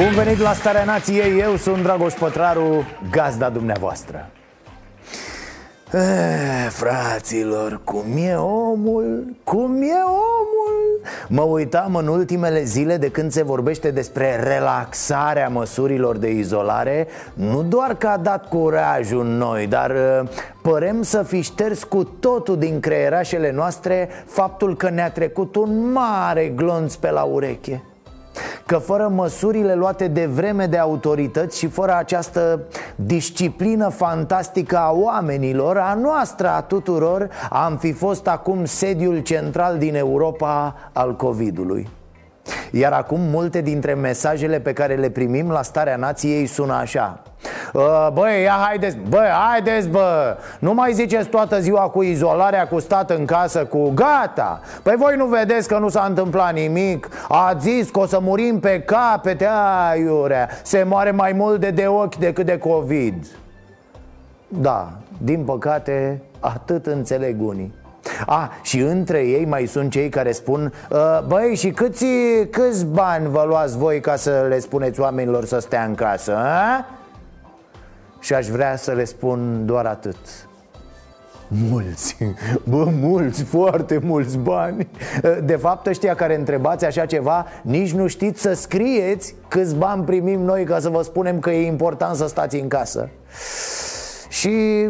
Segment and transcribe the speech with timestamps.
[0.00, 4.30] Bun venit la Starea Nației, eu sunt Dragoș Pătraru, gazda dumneavoastră
[5.92, 9.36] Eh, fraților, cum e omul?
[9.44, 11.00] Cum e omul?
[11.28, 17.62] Mă uitam în ultimele zile de când se vorbește despre relaxarea măsurilor de izolare Nu
[17.62, 20.28] doar că a dat curajul în noi, dar eh,
[20.62, 26.48] părem să fi șters cu totul din creierașele noastre Faptul că ne-a trecut un mare
[26.48, 27.82] glonț pe la ureche
[28.66, 32.60] Că fără măsurile luate de vreme de autorități și fără această
[32.94, 39.94] disciplină fantastică a oamenilor, a noastră, a tuturor, am fi fost acum sediul central din
[39.94, 41.88] Europa al COVID-ului.
[42.70, 47.29] Iar acum multe dintre mesajele pe care le primim la starea nației sună așa Uh,
[48.12, 50.36] Băi, ia haideți, băi, haideți, bă.
[50.58, 54.60] Nu mai ziceți toată ziua cu izolarea, cu stat în casă, cu gata.
[54.82, 57.08] Păi voi nu vedeți că nu s-a întâmplat nimic.
[57.28, 59.48] A zis că o să murim pe capete,
[59.90, 60.48] aiurea.
[60.62, 63.26] Se moare mai mult de de ochi decât de COVID.
[64.48, 67.74] Da, din păcate, atât înțeleg unii.
[68.26, 72.06] A, și între ei mai sunt cei care spun ă, Băi, și câți,
[72.50, 76.84] câți bani vă luați voi ca să le spuneți oamenilor să stea în casă, a?
[78.20, 80.16] Și aș vrea să le spun doar atât.
[81.48, 82.16] Mulți,
[82.70, 84.88] bă, mulți, foarte mulți bani.
[85.44, 90.40] De fapt ăștia care întrebați așa ceva Nici nu știți să scrieți câți bani primim
[90.40, 93.08] noi Ca să vă spunem că e important să stați în casă.
[94.28, 94.86] Și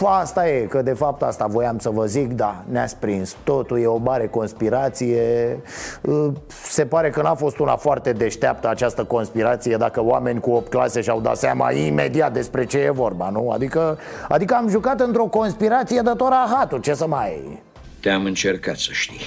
[0.00, 3.86] asta e, că de fapt asta voiam să vă zic, da, ne-ați prins Totul e
[3.86, 5.58] o mare conspirație.
[6.00, 6.28] Uh,
[6.64, 11.00] Se pare că n-a fost una foarte deșteaptă această conspirație Dacă oameni cu 8 clase
[11.00, 13.50] și-au dat seama imediat despre ce e vorba, nu?
[13.50, 13.98] Adică,
[14.28, 17.62] adică am jucat într-o conspirație de tot rahatul, ce să mai...
[18.00, 19.20] Te-am încercat să știi.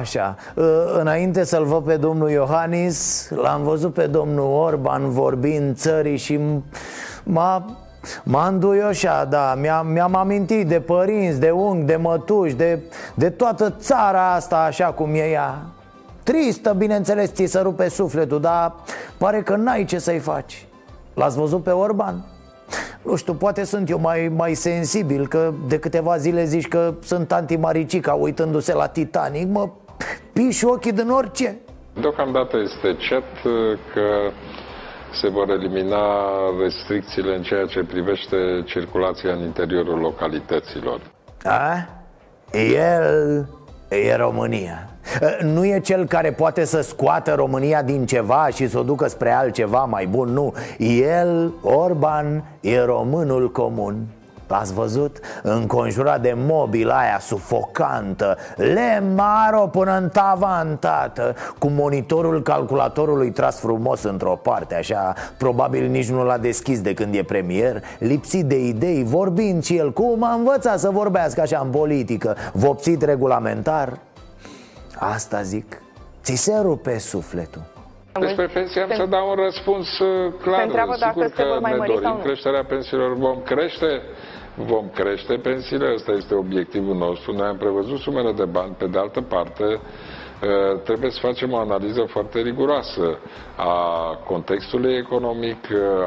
[0.00, 0.64] Așa, uh,
[0.98, 6.40] înainte să-l văd pe domnul Iohannis L-am văzut pe domnul Orban vorbind țării și
[7.24, 7.64] m-a
[8.24, 12.78] M-a înduioșat, da, mi-am, mi-am amintit de părinți, de unghi, de mătuși, de,
[13.14, 15.62] de toată țara asta așa cum e ea.
[16.22, 18.74] Tristă, bineînțeles, ți se rupe sufletul, dar
[19.18, 20.66] pare că n-ai ce să-i faci.
[21.14, 22.24] L-ați văzut pe Orban?
[23.02, 27.32] Nu știu, poate sunt eu mai, mai sensibil Că de câteva zile zici că sunt
[27.32, 29.68] antimaricica uitându-se la Titanic Mă
[30.32, 31.56] piși ochii din orice.
[32.00, 33.42] Deocamdată este cert
[33.94, 34.30] că
[35.12, 35.98] se vor elimina
[36.62, 38.36] restricțiile în ceea ce privește
[38.66, 41.00] circulația în interiorul localităților.
[41.44, 41.88] A?
[42.52, 43.46] El
[43.88, 44.92] e România
[45.42, 49.30] nu e cel care poate să scoată România din ceva și să o ducă spre
[49.30, 54.06] altceva mai bun, nu El, Orban, e românul comun
[54.52, 55.18] L-ați văzut?
[55.42, 64.02] Înconjurat de mobila aia sufocantă Lemaro până în tavan, tată Cu monitorul calculatorului tras frumos
[64.02, 69.04] într-o parte Așa, probabil nici nu l-a deschis de când e premier Lipsit de idei,
[69.04, 73.98] vorbind și el Cum a învățat să vorbească așa în politică Vopsit regulamentar.
[74.98, 75.82] Asta zic.
[76.22, 77.62] Ți se rupe sufletul.
[78.20, 80.60] Despre pensie am să dau un răspuns uh, clar.
[80.60, 84.02] Sigur că ne dorim creșterea pensiilor, vom crește
[84.56, 87.32] vom crește pensiile, ăsta este obiectivul nostru.
[87.32, 89.80] Noi am prevăzut sumele de bani, pe de altă parte, ă,
[90.84, 93.18] trebuie să facem o analiză foarte riguroasă
[93.56, 93.74] a
[94.26, 95.58] contextului economic,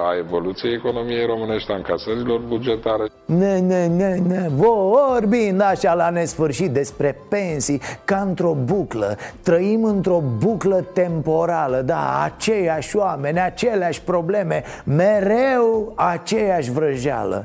[0.07, 3.03] a evoluției economiei românești, a încasărilor bugetare.
[3.25, 10.23] Ne, ne, ne, ne, vorbind așa la nesfârșit despre pensii, ca într-o buclă Trăim într-o
[10.37, 17.43] buclă temporală, da, aceiași oameni, aceleași probleme Mereu aceeași vrăjeală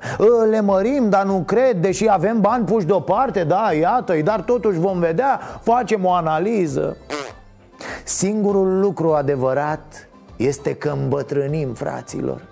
[0.50, 4.98] Le mărim, dar nu cred, deși avem bani puși deoparte, da, iată-i Dar totuși vom
[4.98, 6.79] vedea, facem o analiză
[8.04, 12.48] Singurul lucru adevărat este că îmbătrânim, fraților.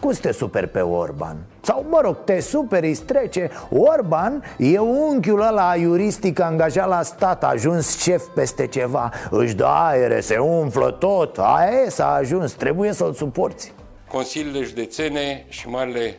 [0.00, 1.36] Cum te super pe Orban?
[1.60, 3.50] Sau, mă rog, te superi, îți trece.
[3.70, 9.12] Orban e unchiul ăla iuristic angajat la stat Ajuns șef peste ceva.
[9.30, 11.38] Își dă aere, se umflă tot.
[11.38, 13.72] Aia e, s-a ajuns, trebuie să-l suporți.
[14.08, 16.16] Consiliile județene și marile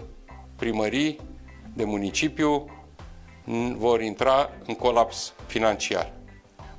[0.56, 1.20] primării
[1.74, 2.66] de municipiu
[3.78, 6.12] vor intra în colaps financiar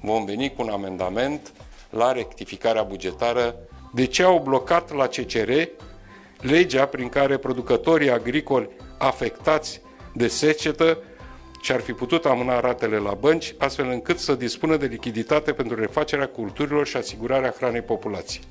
[0.03, 1.53] vom veni cu un amendament
[1.91, 3.55] la rectificarea bugetară.
[3.95, 5.51] De ce au blocat la CCR
[6.41, 8.69] legea prin care producătorii agricoli
[8.99, 9.81] afectați
[10.15, 10.99] de secetă
[11.61, 15.81] și ar fi putut amâna ratele la bănci, astfel încât să dispună de lichiditate pentru
[15.81, 18.45] refacerea culturilor și asigurarea hranei populației.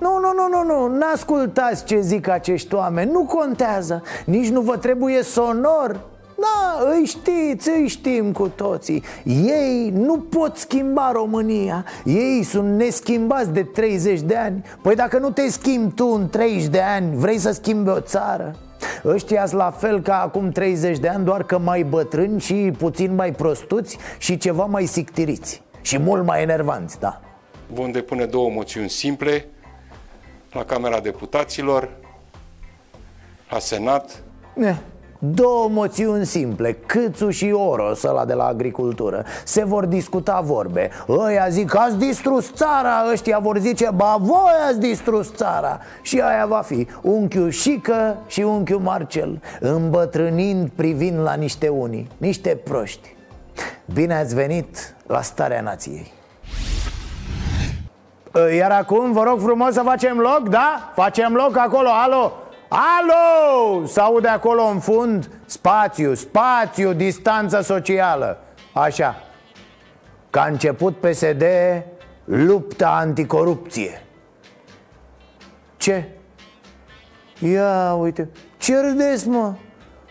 [0.00, 4.76] Nu, nu, nu, nu, nu, n-ascultați ce zic acești oameni, nu contează, nici nu vă
[4.76, 6.00] trebuie sonor
[6.40, 9.02] da, îi știți, îi știm cu toții.
[9.24, 11.84] Ei nu pot schimba România.
[12.04, 14.64] Ei sunt neschimbați de 30 de ani.
[14.82, 18.56] Păi dacă nu te schimbi tu în 30 de ani Vrei să schimbi o țară?
[19.04, 23.32] Ăștia la fel ca acum 30 de ani Doar că mai bătrâni și puțin mai
[23.32, 25.62] prostuți Și ceva mai sictiriți.
[25.80, 27.20] Și mult mai enervanți, da.
[27.66, 29.46] Vom depune două moțiuni simple
[30.52, 31.88] La Camera Deputaților
[33.50, 34.22] La Senat
[34.54, 34.76] ne.
[35.18, 39.24] Două moțiuni simple, Câțu și Oros, ăla de la agricultură.
[39.44, 40.90] Se vor discuta vorbe.
[41.08, 43.04] Ăia zic, ați distrus țara.
[43.12, 45.80] Ăștia vor zice, ba voi ați distrus țara.
[46.02, 46.86] Și aia va fi.
[47.02, 53.16] Unchiul Șică și unchiul Marcel Îmbătrânind privind la niște unii Niște proști.
[53.94, 56.12] Bine ați venit la Starea Nației.
[58.56, 60.92] Iar acum vă rog frumos să facem loc, da?
[60.94, 62.32] Facem loc acolo, alo
[62.68, 63.86] Alo!
[63.86, 68.38] S-aude acolo în fund Spațiu, spațiu, distanță socială
[68.72, 69.22] Așa
[70.30, 71.44] Că a început PSD
[72.24, 74.02] lupta anticorupție
[75.76, 76.08] Ce?
[77.38, 79.54] Ia uite Ce râdeți mă?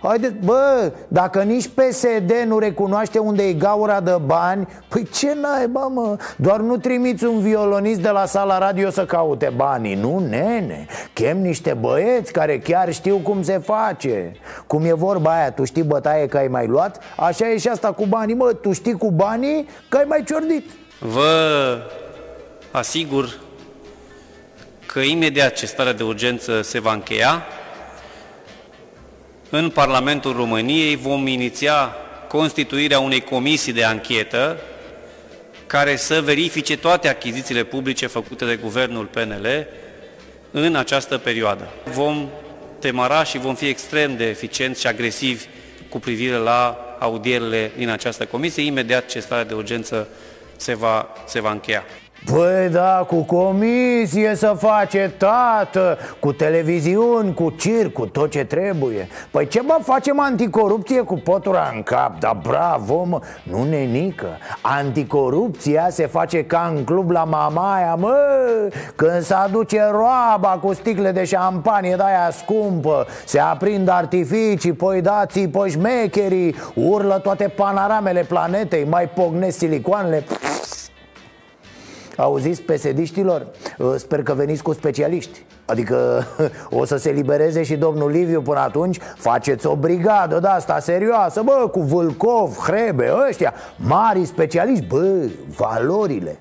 [0.08, 5.88] Haideți, bă, dacă nici PSD nu recunoaște unde e gaura de bani Păi ce naiba,
[5.88, 6.18] mă?
[6.38, 10.86] Doar nu trimiți un violonist de la sala radio să caute banii Nu, nene?
[11.14, 14.32] Chem niște băieți care chiar știu cum se face.
[14.68, 17.04] Cum e vorba aia, tu știi bătaie că ai mai luat?
[17.16, 20.70] Așa e și asta cu banii, mă, tu știi cu banii că ai mai ciordit.
[21.00, 21.78] Vă
[22.72, 23.40] asigur
[24.86, 27.44] că imediat ce starea de urgență se va încheia
[29.50, 31.96] în Parlamentul României vom iniția
[32.28, 34.58] constituirea unei comisii de anchetă
[35.68, 39.68] care să verifice toate achizițiile publice făcute de guvernul PNL
[40.52, 41.70] în această perioadă.
[41.94, 42.30] Vom
[42.80, 45.46] temara și vom fi extrem de eficienți și agresivi
[45.90, 50.08] cu privire la audierile din această comisie, imediat ce starea de urgență
[50.56, 51.84] se va, se va încheia.
[52.26, 59.08] Păi da, cu comisie să face, tată Cu televiziuni, cu circ, cu tot ce trebuie.
[59.32, 62.20] Păi ce bă, facem anticorupție cu potura în cap?
[62.20, 64.28] Da bravo, mă, nu nenică.
[64.62, 68.16] Anticorupția se face ca în club la mamaia, mă
[68.96, 75.02] Când se aduce roaba cu sticle de șampanie de aia scumpă Se aprind artificii, păi
[75.02, 80.24] dați păi șmecherii Urlă toate panoramele planetei, mai pognesc silicoanele
[82.18, 83.48] Auziți, pesediștilor?
[83.78, 86.24] Uh, sper că veniți cu specialiști Adică
[86.80, 91.42] o să se libereze și domnul Liviu până atunci Faceți o brigadă de asta serioasă
[91.42, 96.40] Bă, cu Vâlcov, Hrebe, ăștia Mari specialiști, bă, valorile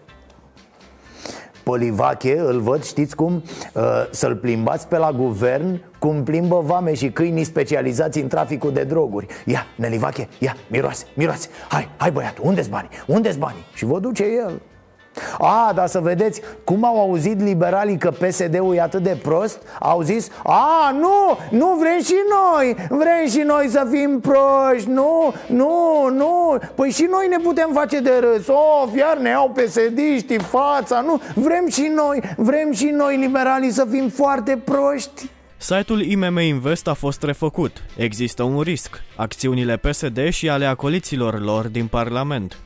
[1.63, 3.43] Polivache, îl văd, știți cum?
[3.75, 8.83] Uh, să-l plimbați pe la guvern Cum plimbă vame și câinii specializați în traficul de
[8.83, 12.91] droguri Ia, Nelivache, ia, miroase, miroase Hai, hai băiatul, unde-s banii?
[13.07, 13.65] Unde-s banii?
[13.75, 14.61] Și vă duce el
[15.39, 20.03] a, dar să vedeți cum au auzit liberalii că PSD-ul e atât de prost Au
[20.03, 26.09] zis, a, nu, nu vrem și noi Vrem și noi să fim proști Nu, nu,
[26.15, 31.01] nu Păi și noi ne putem face de râs Of, iar ne au psd fața
[31.01, 36.89] Nu, vrem și noi, vrem și noi liberalii să fim foarte proști Site-ul IMM Invest
[36.89, 37.83] a fost refăcut.
[37.97, 39.03] Există un risc.
[39.17, 42.66] Acțiunile PSD și ale acoliților lor din Parlament.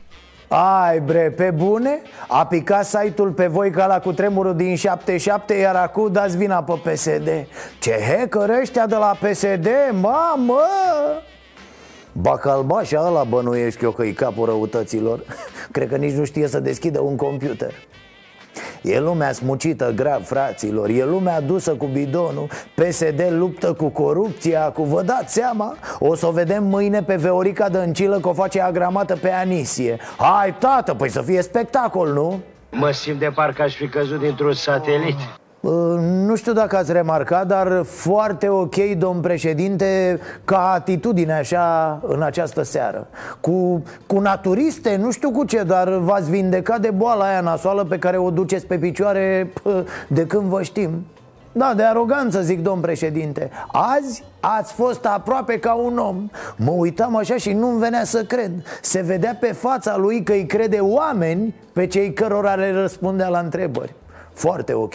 [0.53, 2.01] Ai bre, pe bune?
[2.27, 6.73] A picat site-ul pe voi ca la cutremurul din 77 Iar acum dați vina pe
[6.89, 7.29] PSD
[7.79, 10.61] Ce hacker ăștia de la PSD, mamă!
[12.11, 15.23] Bacalbașa ăla bănuiesc eu că e capul răutăților
[15.71, 17.73] Cred că nici nu știe să deschidă un computer
[18.81, 22.47] E lumea smucită grav, fraților E lumea dusă cu bidonul.
[22.75, 25.75] PSD luptă cu corupția Cu vă dați seama?
[25.99, 29.97] O să o vedem mâine pe Veorica Dăncilă Că o face agramată pe Anisie.
[30.17, 32.39] Hai, tată, păi să fie spectacol, nu?
[32.71, 35.15] Mă simt de parcă aș fi căzut dintr-un satelit
[35.61, 42.63] nu știu dacă ați remarcat, dar foarte ok, domn președinte, ca atitudine așa în această
[42.63, 43.07] seară.
[43.39, 47.99] Cu, cu naturiste, nu știu cu ce, dar v-ați vindecat de boala aia nasoală pe
[47.99, 49.53] care o duceți pe picioare
[50.07, 51.05] de când vă știm.
[51.51, 53.49] Da, de aroganță, zic domn președinte.
[53.71, 56.29] Azi ați fost aproape ca un om.
[56.55, 58.51] Mă uitam așa și nu-mi venea să cred.
[58.81, 63.39] Se vedea pe fața lui că îi crede oameni Pe cei cărora le răspundea la
[63.39, 63.93] întrebări
[64.33, 64.93] foarte ok.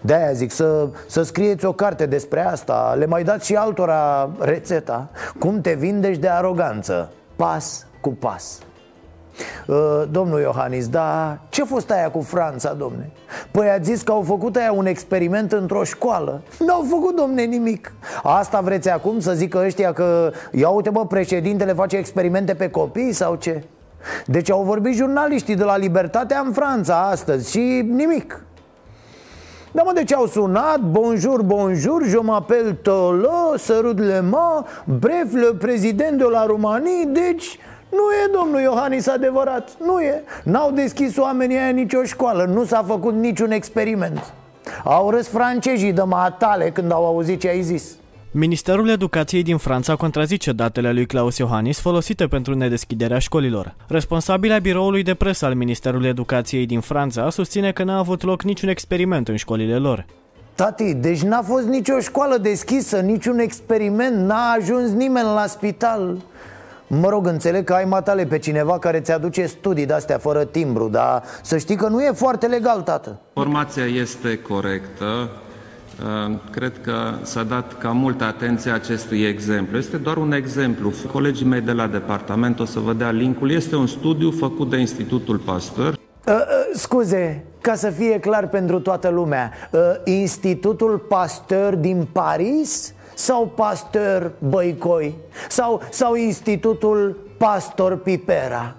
[0.00, 2.94] De-aia zic să, să scrieți o carte despre asta.
[2.98, 5.08] Le mai dați și altora rețeta.
[5.38, 7.10] Cum te vindești de aroganță.
[7.36, 8.58] Pas cu pas.
[9.66, 13.10] Uh, domnul Iohannis, dar ce fost aia cu Franța, domne?
[13.50, 16.40] Păi a zis că au făcut aia un experiment într-o școală.
[16.58, 17.92] N-au făcut, domne, nimic.
[18.22, 23.12] Asta vreți acum să zică ăștia că Ia uite, bă, președintele face experimente pe copii
[23.12, 23.64] sau ce?
[24.26, 28.42] Deci au vorbit jurnaliștii de la Libertatea în Franța astăzi și nimic
[29.78, 35.54] da, mă, deci au sunat Bonjour, bonjour, je m'appelle Tolo Sărut le ma Bref, le
[35.58, 37.58] président de la Romanie Deci
[37.90, 40.22] nu e, domnul Iohannis, adevărat Nu e.
[40.44, 44.32] N-au deschis oamenii aia nicio școală Nu s-a făcut niciun experiment.
[44.84, 47.96] Au râs francezii de matale când au auzit ce ai zis
[48.30, 53.74] Ministerul Educației din Franța contrazice datele lui Claus Iohannis folosite pentru nedeschiderea școlilor.
[53.86, 58.68] Responsabilea biroului de presă al Ministerului Educației din Franța susține că n-a avut loc niciun
[58.68, 60.06] experiment în școlile lor.
[60.54, 66.16] Tati, deci n-a fost nicio școală deschisă, niciun experiment, n-a ajuns nimeni la spital
[66.86, 71.22] Mă rog, înțeleg că ai matale pe cineva care ți-aduce studii de-astea fără timbru Dar
[71.42, 75.47] să știi că nu e foarte legal, tată Formația este corectă uh,
[76.50, 79.78] Cred că s-a dat ca multă atenție acestui exemplu.
[79.78, 80.92] Este doar un exemplu.
[81.12, 83.50] Colegii mei de la departament o să vă dea linkul.
[83.50, 85.92] Este un studiu făcut de Institutul Pasteur.
[85.92, 86.40] Uh, uh,
[86.74, 94.32] scuze, ca să fie clar pentru toată lumea uh, Institutul Pasteur din Paris sau Pasteur
[94.38, 95.14] Băicoi
[95.48, 98.77] sau, sau Institutul Pastor Pipera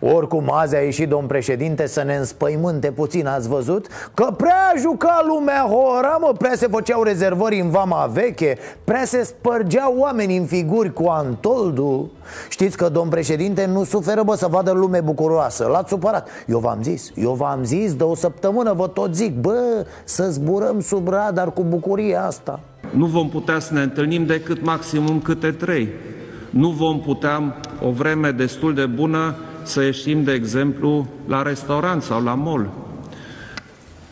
[0.00, 3.86] oricum, azi a ieșit domn președinte să ne înspăimânte puțin, ați văzut?
[4.14, 9.22] Că prea juca lumea hora, mă, prea se făceau rezervări în vama veche Prea se
[9.22, 12.10] spărgeau oameni în figuri cu Antoldu.
[12.48, 15.66] Știți că domn președinte nu suferă, bă, să vadă lume bucuroasă.
[15.66, 16.28] L-ați supărat.
[16.46, 20.80] Eu v-am zis, eu v-am zis de o săptămână, vă tot zic Bă, să zburăm
[20.80, 22.60] sub radar cu bucuria asta.
[22.90, 25.88] Nu vom putea să ne întâlnim decât maximum câte trei.
[26.50, 27.56] Nu vom putea
[27.86, 29.34] o vreme destul de bună
[29.66, 32.68] să ieșim, de exemplu, la restaurant sau la mall.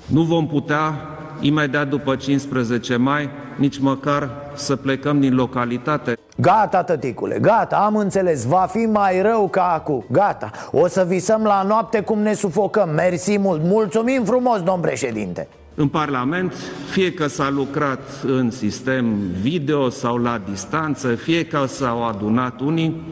[0.07, 0.95] Nu vom putea,
[1.41, 6.17] imediat după 15 mai, nici măcar să plecăm din localitate.
[6.37, 8.45] Gata, tăticule, gata, am înțeles.
[8.45, 12.91] Va fi mai rău ca acum, gata O să visăm la noapte cum ne sufocăm.
[12.91, 15.49] Mersi mult, mulțumim frumos, domn președinte.
[15.75, 16.53] În Parlament,
[16.91, 23.03] fie că s-a lucrat în sistem video sau la distanță, fie că s-au adunat unii,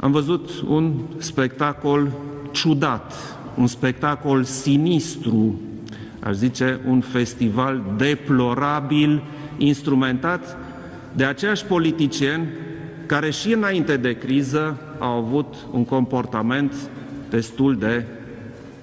[0.00, 2.08] am văzut un spectacol
[2.50, 3.12] ciudat,
[3.56, 5.60] un spectacol sinistru,
[6.20, 9.22] aș zice un festival deplorabil,
[9.58, 10.56] instrumentat
[11.12, 12.48] de aceiași politicieni
[13.06, 16.74] care și înainte de criză au avut un comportament
[17.30, 18.04] destul de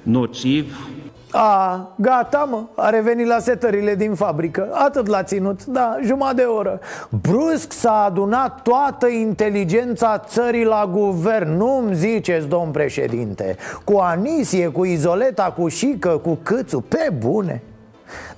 [0.03, 0.88] nociv,
[1.31, 4.69] a, gata mă, a revenit la setările din fabrică.
[4.72, 6.79] Atât l-a ținut, da, jumătate de oră.
[7.22, 11.57] Brusc s-a adunat toată inteligența țării la guvern.
[11.57, 17.63] Nu-mi ziceți, domn președinte Cu Anisie, cu Izoleta, cu Șică, cu Câțu, pe bune.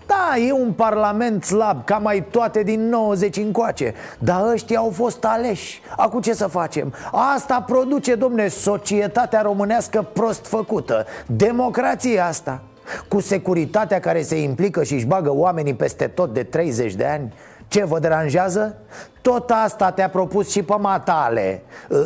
[0.05, 5.25] Da, e un parlament slab, ca mai toate din 90 încoace Dar ăștia au fost
[5.25, 5.81] aleși.
[5.97, 6.93] Acum ce să facem?
[7.35, 11.05] Asta produce, domne, societatea românească prost făcută.
[11.25, 12.61] Democrația asta
[13.07, 17.33] cu securitatea care se implică și își bagă oamenii peste tot de 30 de ani
[17.69, 18.77] ce vă deranjează?
[19.21, 21.61] Tot asta te-a propus și pe matale.
[21.89, 21.97] Uh,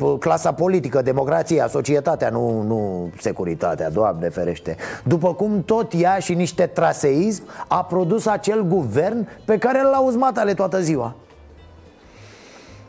[0.00, 4.76] uh, Clasa politică, democrația, societatea, nu, nu securitatea, Doamne ferește.
[5.04, 10.38] După cum tot ea și niște traseism a produs acel guvern pe care l-a uzmat
[10.38, 11.14] ale toată ziua.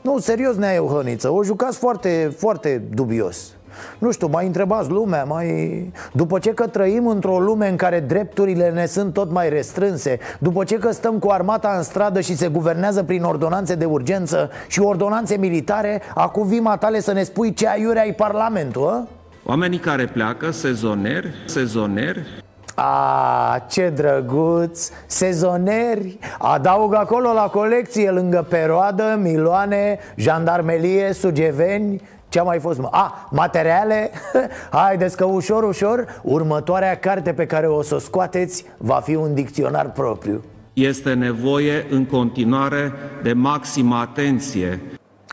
[0.01, 3.56] Nu, serios, Nea Euhăniță, o jucați foarte, foarte dubios
[3.97, 5.91] nu știu, mai întrebați lumea, mai...
[6.13, 10.63] După ce că trăim într-o lume în care drepturile ne sunt tot mai restrânse După
[10.63, 14.79] ce că stăm cu armata în stradă și se guvernează prin ordonanțe de urgență și
[14.79, 19.07] ordonanțe militare Acum vii matale să ne spui ce aiure ai Parlamentul, a?
[19.43, 22.43] Oamenii care pleacă, sezoneri, sezoneri,
[22.79, 26.17] a, ce drăguț, sezoneri!
[26.37, 32.01] Adaug acolo la colecție Lângă peroadă, miloane, jandarmelie, sugeveni
[32.37, 32.79] ce a mai fost?
[32.79, 32.87] Mă?
[32.91, 34.11] A, materiale?
[34.71, 39.33] Haideți că ușor, ușor Următoarea carte pe care o să o scoateți Va fi un
[39.33, 44.81] dicționar propriu Este nevoie în continuare de maximă atenție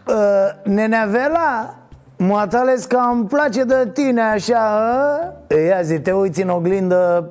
[0.07, 1.75] uh, Nenea Vela,
[2.17, 2.47] mă
[2.89, 4.59] că îmi place de tine așa
[5.49, 5.55] a?
[5.69, 7.31] Ia zi, te uiți în oglindă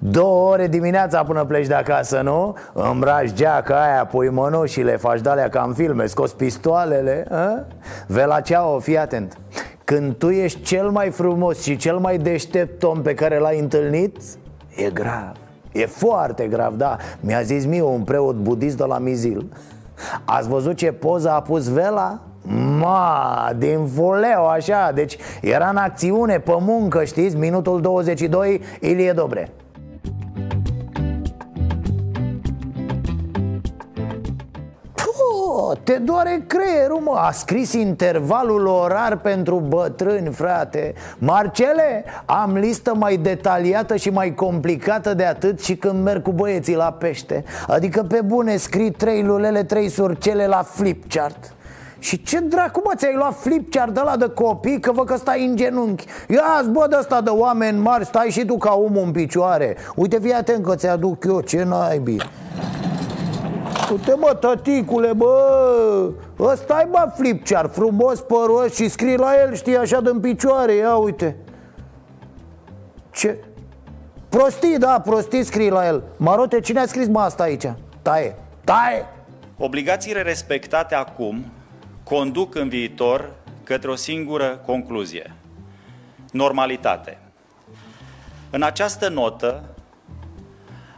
[0.00, 2.56] Două ore dimineața până pleci de acasă, nu?
[2.72, 7.64] Îmbraci geaca aia, pui mănușile, faci de ca în filme, scoți pistoalele a?
[8.06, 9.36] Vela ceau, fii atent
[9.84, 14.16] Când tu ești cel mai frumos și cel mai deștept om pe care l-ai întâlnit
[14.76, 15.32] E grav
[15.72, 19.46] E foarte grav, da Mi-a zis mie un preot budist de la Mizil
[20.24, 22.18] Ați văzut ce poză a pus Vela?
[22.80, 27.36] Ma, din fuleu așa Deci era în acțiune, pe muncă, știți?
[27.36, 29.52] Minutul 22, Ilie Dobre
[35.82, 37.14] te doare creierul, mă.
[37.16, 40.94] A scris intervalul orar pentru bătrâni, frate.
[41.18, 46.74] Marcele, am listă mai detaliată și mai complicată de atât și când merg cu băieții
[46.74, 47.44] la pește.
[47.66, 51.52] Adică pe bune scrii trei lulele, trei surcele la flipchart
[51.98, 54.80] și ce dracu mă, ți-ai luat flipchart de la de copii?
[54.80, 56.06] Că vă că stai în genunchi.
[56.28, 59.76] Ia-ți bă de ăsta de oameni mari, stai și tu ca omul în picioare.
[59.94, 62.20] Uite, fii atent că ți-aduc eu, ce naibii
[63.90, 69.76] Uite mă, tăticule, bă ăsta e bă flipchart, frumos, păros și scrii la el, știi,
[69.76, 71.36] așa de picioare Ia uite
[73.10, 73.38] Ce?
[74.28, 77.72] Prostii, da, prostii scrii la el Marote, cine a scris mă asta aici?
[78.02, 79.06] Taie, taie
[79.60, 81.44] Obligațiile respectate acum
[82.02, 83.30] conduc în viitor
[83.62, 85.34] către o singură concluzie.
[86.30, 87.18] Normalitate.
[88.50, 89.64] În această notă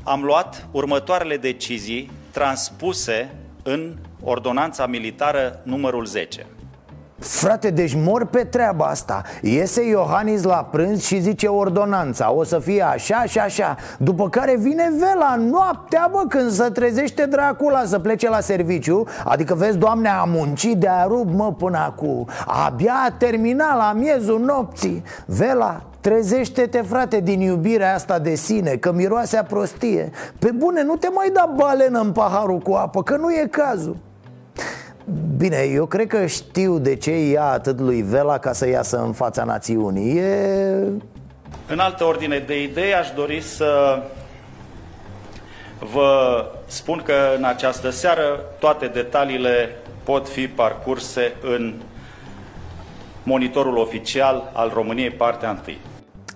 [0.02, 6.46] am luat următoarele decizii transpuse în ordonanța militară numărul 10.
[7.20, 9.22] Frate, deci mor pe treaba asta.
[9.42, 12.32] Iese Iohannis la prânz și zice ordonanța.
[12.32, 13.76] O să fie așa și așa.
[13.98, 19.06] După care vine vela noaptea, bă, când se trezește Dracula să plece la serviciu.
[19.24, 22.28] Adică vezi, doamne, a muncit de-a rup, mă, până acum.
[22.46, 25.02] Abia a terminat la miezul nopții.
[25.26, 30.10] Vela, Trezește-te, frate, din iubirea asta de sine Că miroase a prostie.
[30.38, 33.96] Pe bune, nu te mai da balenă în paharul cu apă Că nu e cazul
[35.36, 39.12] Bine, eu cred că știu de ce ia atât lui Vela ca să iasă în
[39.12, 40.78] fața națiunii E...
[41.68, 44.02] În altă ordine de idei aș dori să
[45.92, 51.74] vă spun că în această seară toate detaliile pot fi parcurse în
[53.22, 55.76] monitorul oficial al României, partea 1.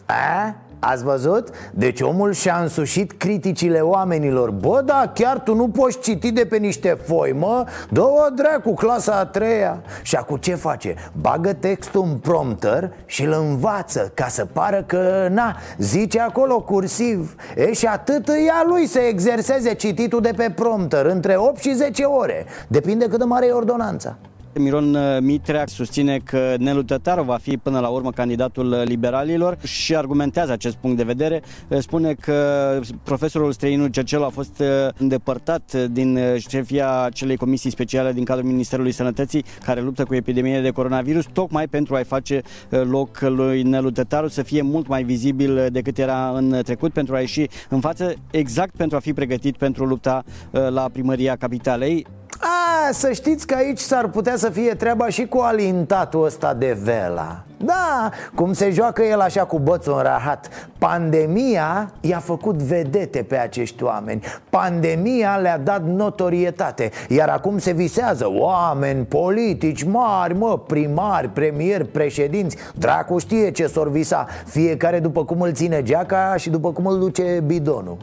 [0.07, 0.55] A?
[0.87, 1.49] Ați văzut?
[1.73, 4.51] Deci omul și-a însușit criticile oamenilor.
[4.51, 7.65] Bă, da, chiar tu nu poți citi de pe niște foi, mă?
[7.91, 9.83] Dă-o dracu, clasa a treia.
[10.03, 10.95] Și acum ce face?
[11.21, 17.35] Bagă textul în prompter și îl învață Ca să pară că, na, zice acolo cursiv.
[17.57, 22.03] E și atât ia lui să exerseze cititul de pe prompter Între 8 și 10
[22.03, 22.47] ore.
[22.69, 24.17] Depinde cât de mare e ordonanța
[24.59, 29.59] Miron uh, Mitrea susține că Nelu Tătaru va fi până la urmă candidatul uh, liberalilor
[29.63, 31.43] și argumentează acest punct de vedere.
[31.69, 34.63] Uh, spune că profesorul străinul Cercelu a fost
[34.99, 40.71] îndepărtat din șefia celei comisii speciale din cadrul Ministerului Sănătății care luptă cu epidemia de
[40.71, 45.99] coronavirus, tocmai pentru a-i face loc lui Nelu Tătaru să fie mult mai vizibil decât
[45.99, 50.25] era în trecut, pentru a ieși în față, exact pentru a fi pregătit pentru lupta
[50.51, 52.07] la primăria capitalei.
[52.41, 56.79] A, să știți că aici s-ar putea să fie treaba și cu alintatul ăsta de
[56.83, 57.45] vela.
[57.57, 60.49] Da, cum se joacă el așa cu bățul în rahat.
[60.79, 64.23] Pandemia i-a făcut vedete pe acești oameni.
[64.51, 66.91] Pandemia le-a dat notorietate.
[67.09, 72.57] Iar acum se visează oameni politici mari, mă, primari, premieri, președinți.
[72.75, 74.27] Dracu știe ce s-or visa.
[74.47, 77.97] Fiecare după cum îl ține geaca și după cum îl duce bidonul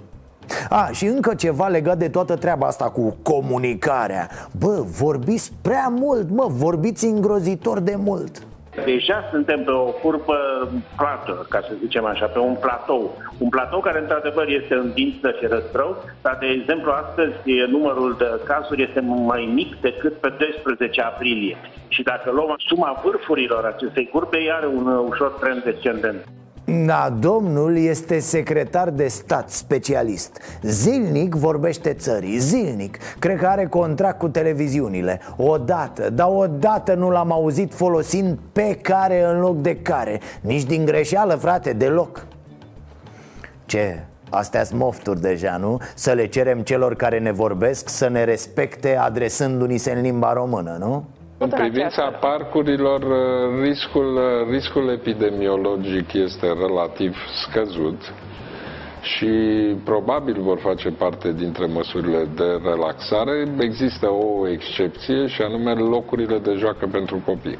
[0.69, 6.29] a, și încă ceva legat de toată treaba asta cu comunicarea Bă, vorbiți prea mult,
[6.29, 8.45] mă, vorbiți îngrozitor de mult
[8.85, 10.37] Deja suntem pe o curbă
[10.97, 13.17] plată, ca să zicem așa, pe un platou.
[13.37, 17.37] Un platou care, într-adevăr, este în dință și răstrău, dar, de exemplu, astăzi
[17.69, 21.57] numărul de cazuri este mai mic decât pe 12 aprilie.
[21.87, 26.25] Și dacă luăm suma vârfurilor acestei curbe, are un ușor trend descendent.
[26.71, 34.19] Da, domnul este secretar de stat specialist Zilnic vorbește țării, zilnic Cred că are contract
[34.19, 40.19] cu televiziunile Odată, dar odată nu l-am auzit folosind pe care în loc de care
[40.41, 42.25] Nici din greșeală, frate, deloc
[43.65, 44.03] Ce?
[44.29, 45.77] Astea sunt mofturi deja, nu?
[45.95, 50.75] Să le cerem celor care ne vorbesc să ne respecte adresându-ni se în limba română,
[50.79, 51.05] nu?
[51.43, 58.13] În privința parcurilor, uh, riscul, uh, riscul epidemiologic este relativ scăzut
[59.01, 59.27] și
[59.83, 63.47] probabil vor face parte dintre măsurile de relaxare.
[63.59, 67.59] Există o excepție și anume locurile de joacă pentru copii.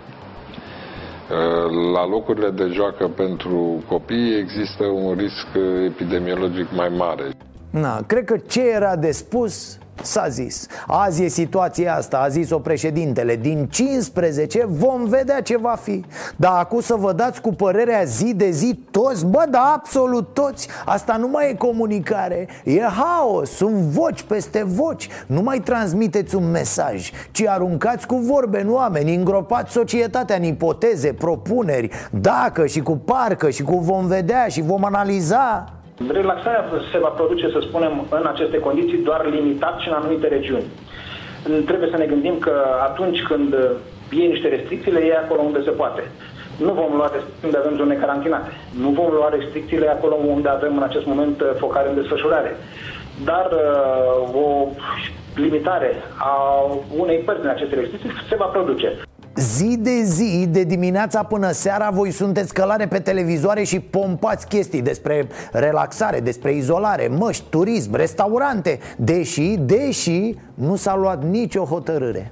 [1.94, 5.48] la locurile de joacă pentru copii există un risc
[5.86, 7.24] epidemiologic mai mare.
[7.70, 12.60] Na, cred că ce era de spus S-a zis Azi e situația asta, a zis-o
[12.60, 13.36] președintele.
[13.36, 16.06] Din 15 vom vedea ce va fi.
[16.36, 20.68] Dar acum să vă dați cu părerea zi de zi toți Bă, da, absolut toți.
[20.86, 25.10] Asta nu mai e comunicare E haos, sunt voci peste voci.
[25.28, 31.14] Nu mai transmiteți un mesaj Ci aruncați cu vorbe în oameni Îngropați societatea în ipoteze,
[31.14, 31.90] propuneri.
[32.12, 37.50] Dacă și cu parcă și cu vom vedea și vom analiza Relaxarea se va produce,
[37.50, 40.66] să spunem, în aceste condiții doar limitat și în anumite regiuni.
[41.66, 43.54] Trebuie să ne gândim că atunci când
[44.12, 46.04] e niște restricții, le e acolo unde se poate.
[46.58, 48.52] Nu vom lua restricții unde avem zone carantinate.
[48.82, 52.56] Nu vom lua restricțiile acolo unde avem în acest moment focare în desfășurare.
[53.24, 54.68] Dar uh, o
[55.36, 56.64] limitare a
[56.98, 58.88] unei părți din aceste restricții se va produce.
[59.36, 64.82] Zi de zi, de dimineața până seara Voi sunteți călare pe televizoare și pompați chestii
[64.82, 68.80] Despre relaxare, despre izolare, măști, turism, restaurante.
[68.98, 72.32] Deși, deși nu s-a luat nicio hotărâre.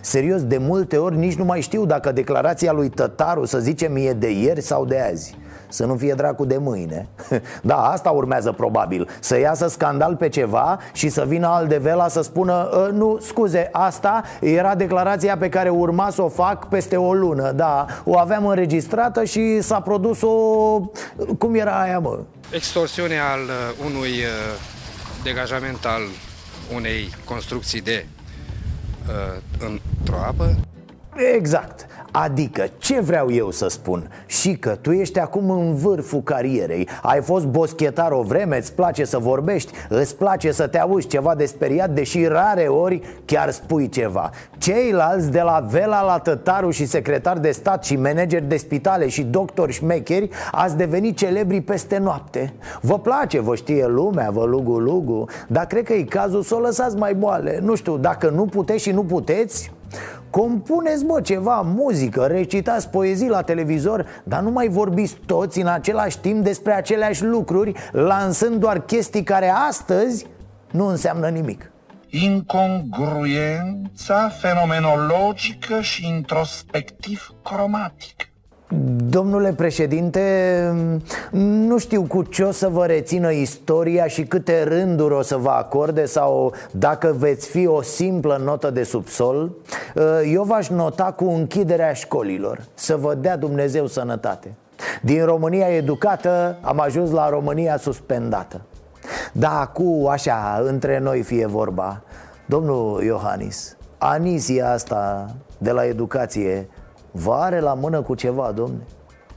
[0.00, 4.12] Serios, de multe ori nici nu mai știu dacă declarația lui Tătaru, să zicem, e
[4.12, 5.36] de ieri sau de azi
[5.72, 7.06] să nu fie dracu de mâine.
[7.62, 9.08] Da, asta urmează probabil.
[9.20, 14.22] Să iasă scandal pe ceva și să vină Aldevela să spună ă, Nu, scuze, asta
[14.40, 17.52] era declarația pe care urma să o fac peste o lună.
[17.52, 20.28] Da, o aveam înregistrată și s-a produs o...
[21.38, 22.18] Cum era aia, mă?
[22.50, 24.60] Extorsiune al uh, unui uh,
[25.22, 26.02] degajament al
[26.74, 28.06] unei construcții de
[29.08, 30.54] uh, într-o apă?
[31.34, 34.10] Exact Adică, ce vreau eu să spun?
[34.26, 36.88] Și că tu ești acum în vârful carierei.
[37.02, 41.34] Ai fost boschetar o vreme, îți place să vorbești Îți place să te auzi ceva
[41.34, 44.30] de speriat Deși rare ori chiar spui ceva.
[44.58, 49.22] Ceilalți de la Vela la Tătaru și secretar de stat și manageri de spitale și
[49.22, 52.52] doctori șmecheri Ați devenit celebri peste noapte.
[52.80, 56.96] Vă place, vă știe lumea, vă lugu-lugu Dar cred că e cazul să o lăsați
[56.96, 57.58] mai moale.
[57.62, 59.72] Nu știu, dacă nu puteți și nu puteți
[60.32, 66.18] Compuneți, mă, ceva, muzică, recitați poezii la televizor Dar nu mai vorbiți toți în același
[66.18, 70.26] timp despre aceleași lucruri Lansând doar chestii care astăzi
[70.70, 71.70] nu înseamnă nimic.
[72.08, 78.31] Incongruența fenomenologică și introspectiv cromatică
[79.08, 80.22] Domnule președinte,
[81.30, 85.48] nu știu cu ce o să vă rețină istoria și câte rânduri o să vă
[85.48, 89.50] acorde sau dacă veți fi o simplă notă de subsol.
[90.32, 94.54] Eu v-aș nota cu închiderea școlilor, să vă dea Dumnezeu sănătate.
[95.02, 98.60] Din România educată am ajuns la România suspendată.
[99.32, 102.02] Da, cu așa, între noi fie vorba.
[102.46, 106.68] Domnul Iohannis, anisia asta de la educație
[107.12, 108.78] Vă are la mână cu ceva, domne?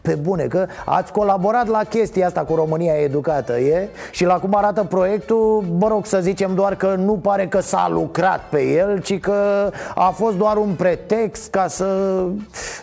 [0.02, 3.90] Pe bune, că ați colaborat la chestia asta cu România Educată, e?
[4.12, 7.88] Și la cum arată proiectul, mă rog să zicem doar că nu pare că s-a
[7.90, 12.22] lucrat pe el Ci că a fost doar un pretext ca să...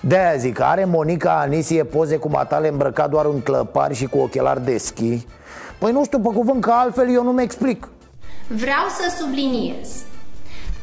[0.01, 4.65] De-aia zic, are Monica Anisie poze cu matale îmbrăcat doar în clăpari și cu ochelari
[4.65, 5.27] de schi
[5.79, 7.89] Păi nu știu, pe cuvânt, că altfel eu nu-mi explic
[8.49, 10.05] Vreau să subliniez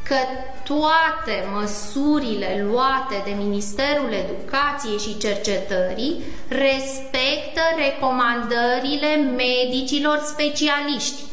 [0.09, 0.15] că
[0.63, 11.28] toate măsurile luate de Ministerul Educației și Cercetării respectă recomandările medicilor specialiști.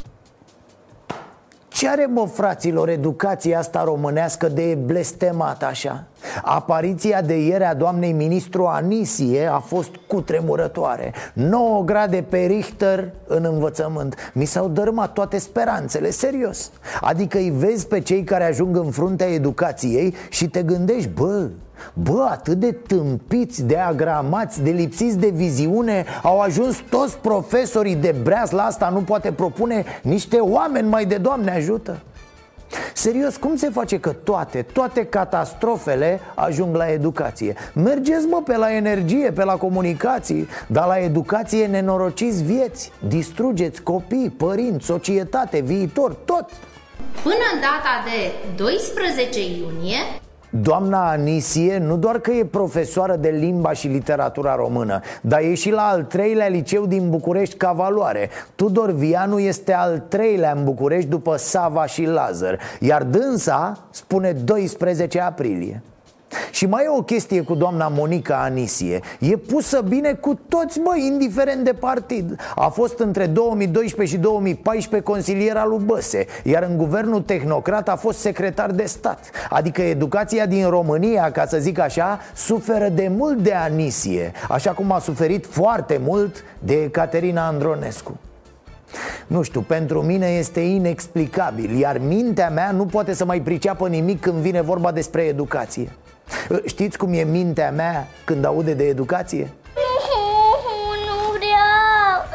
[1.76, 6.04] Ce are, mă, fraților, educația asta românească de blestemat așa?
[6.42, 11.12] Apariția de ieri a doamnei ministru Anisie a fost cutremurătoare.
[11.32, 14.14] 9 grade pe Richter în învățământ.
[14.34, 16.70] Mi s-au dărâmat toate speranțele, serios.
[17.00, 21.48] Adică îi vezi pe cei care ajung în fruntea educației și te gândești, bă,
[21.92, 28.14] Bă, atât de tâmpiți, de agramați, de lipsiți de viziune Au ajuns toți profesorii de
[28.22, 32.00] breaz la asta Nu poate propune niște oameni mai de Doamne ajută.
[32.92, 37.54] Serios, cum se face că toate, toate catastrofele ajung la educație?
[37.74, 42.92] Mergeți mă pe la energie, pe la comunicații Dar la educație nenorociți vieți.
[43.08, 46.50] Distrugeți copii, părinți, societate, viitor, tot.
[47.22, 49.98] Până în data de 12 iunie
[50.62, 55.70] Doamna Anisie nu doar că e profesoară de limba și literatura română Dar e și
[55.70, 58.30] la al treilea liceu din București ca valoare.
[58.54, 65.20] Tudor Vianu este al treilea în București după Sava și Lazar Iar dânsa spune 12
[65.20, 65.82] aprilie
[66.50, 69.00] Și mai e o chestie cu doamna Monica Anisie.
[69.20, 72.40] E pusă bine cu toți, băi, indiferent de partid.
[72.54, 78.18] A fost între 2012 și 2014 consiliera lui Băse Iar în guvernul tehnocrat a fost
[78.18, 79.30] secretar de stat.
[79.50, 84.92] Adică educația din România, ca să zic așa, suferă de mult de Anisie Așa cum
[84.92, 88.18] a suferit foarte mult de Caterina Andronescu.
[89.26, 94.20] Nu știu, pentru mine este inexplicabil Iar mintea mea nu poate să mai priceapă nimic
[94.20, 95.90] când vine vorba despre educație
[96.64, 99.50] Știți cum e mintea mea când aude de educație?
[101.06, 102.26] Nu vreau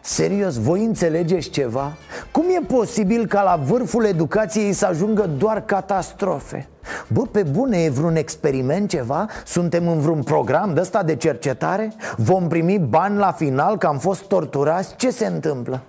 [0.00, 1.92] Serios, voi înțelegeți ceva?
[2.30, 6.68] Cum e posibil ca la vârful educației să ajungă doar catastrofe?
[7.08, 9.26] Bă, pe bune, e vreun experiment ceva?
[9.44, 11.92] Suntem în vreun program de ăsta de cercetare?
[12.16, 14.96] Vom primi bani la final că am fost torturați?
[14.96, 15.80] Ce se întâmplă?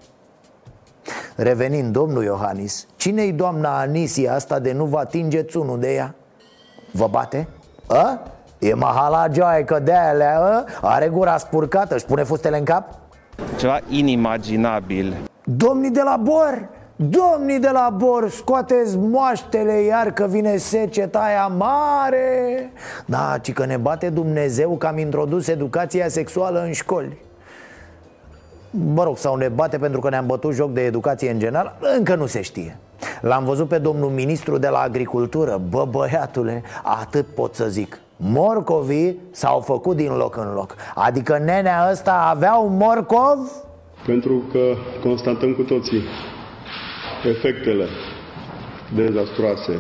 [1.36, 6.16] Revenind, domnul Iohannis, cine-i doamna Anisia asta de nu vă atingeți unul de ea?
[6.96, 7.48] Vă bate?
[7.88, 8.20] A?
[8.60, 10.66] E mahala joaică de alea, a?
[10.82, 12.88] Are gura spurcată, își pune fustele în cap?
[13.58, 20.58] Ceva inimaginabil Domnii de la bor, domnii de la bor, scoateți moaștele iar că vine
[20.58, 22.72] seceta aia mare
[23.06, 27.18] Da, ci că ne bate Dumnezeu că am introdus educația sexuală în școli
[28.70, 32.16] Mă rog, sau ne bate pentru că ne-am bătut joc de educație în general Încă
[32.16, 32.78] nu se știe
[33.22, 35.62] L-am văzut pe domnul ministru de la agricultură.
[35.70, 38.00] Bă, băiatule, atât pot să zic.
[38.18, 40.76] Morcovii s-au făcut din loc în loc.
[40.96, 43.52] Adică nenea ăsta avea un morcov?
[44.06, 44.60] Pentru că
[45.04, 46.02] constatăm cu toții
[47.24, 47.86] efectele
[48.96, 49.80] dezastroase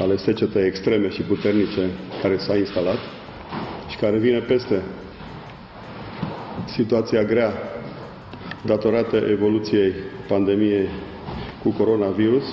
[0.00, 1.90] ale secetei extreme și puternice
[2.22, 2.98] care s-a instalat
[3.88, 4.82] și care vine peste
[6.66, 7.52] situația grea
[8.64, 9.92] datorată evoluției
[10.28, 10.88] pandemiei
[11.62, 12.44] cu coronavirus,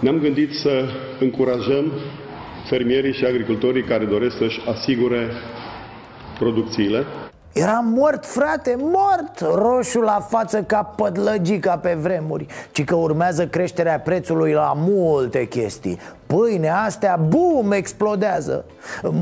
[0.00, 0.84] ne-am gândit să
[1.20, 1.92] încurajăm
[2.68, 5.30] fermierii și agricultorii care doresc să-și asigure
[6.38, 7.04] producțiile.
[7.52, 14.00] Era mort, frate, mort Roșu la față ca pădlăgica pe vremuri Ci că urmează creșterea
[14.00, 15.98] prețului la multe chestii.
[16.26, 18.64] Pâine, astea, bum, explodează.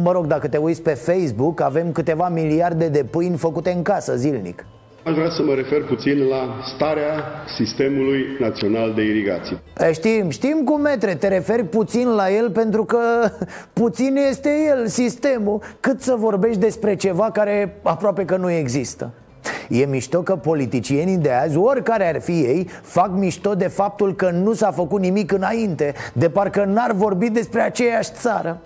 [0.02, 4.16] Mă rog, dacă te uiți pe Facebook Avem câteva miliarde de pâini făcute în casă
[4.16, 4.64] zilnic
[5.04, 7.24] Aș vrea să mă refer puțin la starea
[7.56, 9.60] sistemului național de irigații.
[9.92, 12.98] Știm, știm cu metre, te referi puțin la el pentru că
[13.72, 19.12] puțin este el, sistemul Cât să vorbești despre ceva care aproape că nu există
[19.68, 24.30] E mișto că politicienii de azi, oricare ar fi ei, fac mișto de faptul că
[24.30, 28.60] nu s-a făcut nimic înainte De parcă n-ar vorbi despre aceeași țară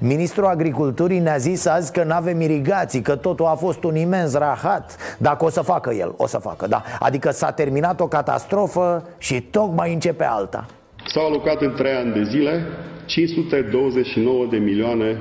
[0.00, 4.34] Ministrul Agriculturii ne-a zis azi că nu avem irigații, că totul a fost un imens
[4.34, 5.16] rahat.
[5.18, 6.82] Dacă o să facă el, o să facă, da.
[6.98, 10.66] Adică s-a terminat o catastrofă și tocmai începe alta.
[11.06, 12.66] S-au alocat în trei ani de zile
[13.06, 15.16] 529 de milioane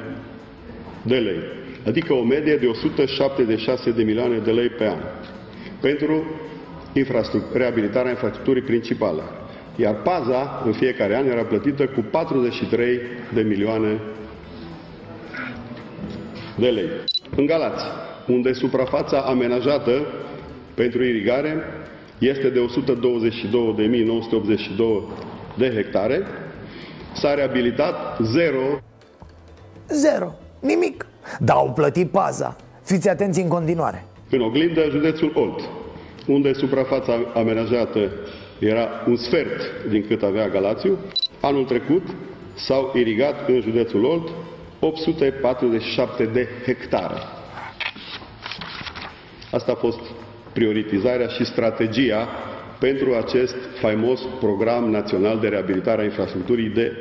[1.02, 1.40] de lei.
[1.88, 5.00] Adică o medie de 176 de milioane de lei pe an.
[5.82, 6.24] Pentru
[7.54, 9.22] reabilitarea infrastructurii principale.
[9.76, 13.00] Iar paza în fiecare an era plătită cu 43
[13.34, 14.00] de milioane
[16.56, 16.90] de lei.
[17.36, 17.84] În Galați,
[18.28, 19.92] unde suprafața amenajată
[20.74, 21.64] pentru irigare
[22.18, 22.64] este de 122.982
[25.58, 26.22] de hectare,
[27.14, 28.80] s-a reabilitat zero.
[29.88, 30.34] Zero.
[30.60, 31.06] Nimic.
[31.40, 32.56] Dar au plătit paza.
[32.84, 34.06] Fiți atenți în continuare.
[34.30, 35.60] În oglindă, județul Olt,
[36.28, 38.12] unde suprafața amenajată
[38.60, 40.98] era un sfert din cât avea Galațiu,
[41.42, 42.04] anul trecut
[42.54, 44.30] s-au irigat în județul Olt
[44.84, 47.16] 847 de hectare.
[49.52, 50.00] Asta a fost
[50.54, 52.28] prioritizarea și strategia
[52.80, 56.92] pentru acest faimos program național de reabilitare a infrastructurii de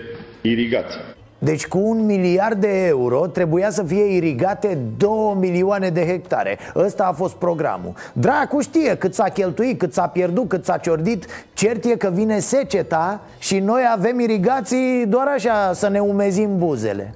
[0.40, 1.01] irigație.
[1.38, 7.05] Deci cu un miliard de euro trebuia să fie irigate 2 milioane de hectare Ăsta
[7.05, 11.85] a fost programul Dracu știe cât s-a cheltuit, cât s-a pierdut, cât s-a ciordit Cert
[11.85, 17.14] e că vine seceta și noi avem irigații doar așa să ne umezim buzele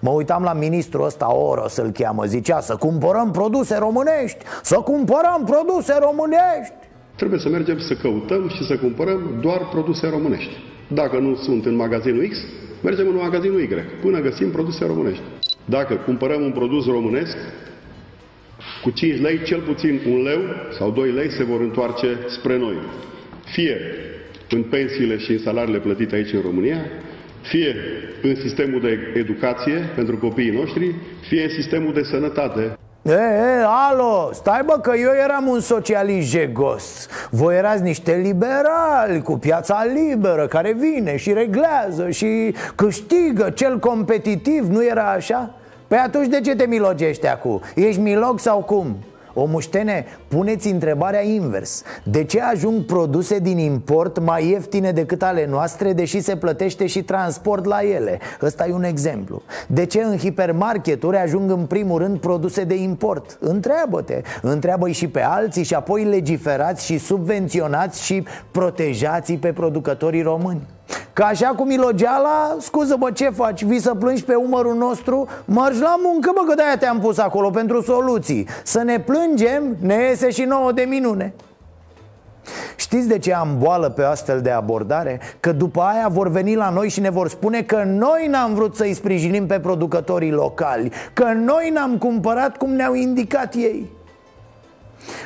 [0.00, 5.42] Mă uitam la ministrul ăsta, Oro să-l cheamă Zicea să cumpărăm produse românești Să cumpărăm
[5.44, 6.74] produse românești.
[7.16, 10.52] Trebuie să mergem să căutăm și să cumpărăm doar produse românești.
[10.88, 12.36] Dacă nu sunt în magazinul X,
[12.82, 13.68] mergem în magazinul Y
[14.00, 15.22] Până găsim produse românești.
[15.64, 17.36] Dacă cumpărăm un produs românesc
[18.82, 20.40] Cu 5 lei, cel puțin un leu
[20.78, 22.76] sau 2 lei se vor întoarce spre noi.
[23.44, 23.76] Fie
[24.50, 26.84] în pensiile și în salariile plătite aici în România
[27.48, 27.76] fie
[28.22, 30.94] în sistemul de educație pentru copiii noștri,
[31.28, 32.78] fie în sistemul de sănătate.
[33.02, 39.22] E, e, alo, stai bă că eu eram un socialist jegos Voi erați niște liberali
[39.22, 45.54] cu piața liberă care vine și reglează și câștigă cel competitiv, nu era așa?
[45.86, 47.60] Păi atunci de ce te milogești acum?
[47.74, 48.96] Ești milog sau cum?
[49.34, 51.82] O muștene, puneți întrebarea invers.
[52.04, 57.02] De ce ajung produse din import mai ieftine decât ale noastre Deși se plătește și
[57.02, 58.18] transport la ele?
[58.42, 59.42] Ăsta e un exemplu.
[59.66, 63.38] De ce în hipermarketuri ajung în primul rând produse de import?
[63.40, 64.22] Întreabă-te.
[64.42, 70.66] Întreabă-i și pe alții și apoi legiferați și subvenționați și protejați pe producătorii români
[71.12, 73.64] Că așa cu milogeala, scuză-mă, ce faci?
[73.64, 75.28] Vii să plângi pe umărul nostru?
[75.44, 79.94] Mărgi la muncă, bă, că de-aia te-am pus acolo pentru soluții Să ne plângem, ne
[79.94, 81.34] iese și nouă de minune
[82.76, 85.20] Știți de ce am boală pe astfel de abordare?
[85.40, 88.76] Că după aia vor veni la noi și ne vor spune că noi n-am vrut
[88.76, 93.96] să-i sprijinim pe producătorii locali Că noi n-am cumpărat cum ne-au indicat ei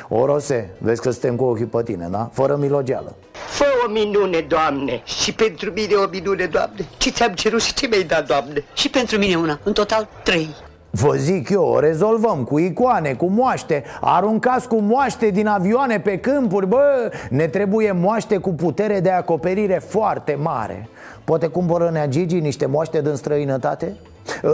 [0.09, 2.29] Orose, vezi că suntem cu ochii pe tine, da?
[2.33, 3.15] Fără milogeală.
[3.31, 6.85] Fă o minune, Doamne Și pentru mine o minune, Doamne.
[6.97, 8.63] Ce ți-am cerut și ce mi-ai dat, Doamne?
[8.73, 10.49] Și pentru mine una, în total trei.
[10.89, 16.17] Vă zic eu, o rezolvăm cu icoane, cu moaște Aruncați cu moaște din avioane pe
[16.17, 20.89] câmpuri Bă, ne trebuie moaște cu putere de acoperire foarte mare.
[21.23, 23.95] Poate cumpără Nea Gigi niște moaște din străinătate?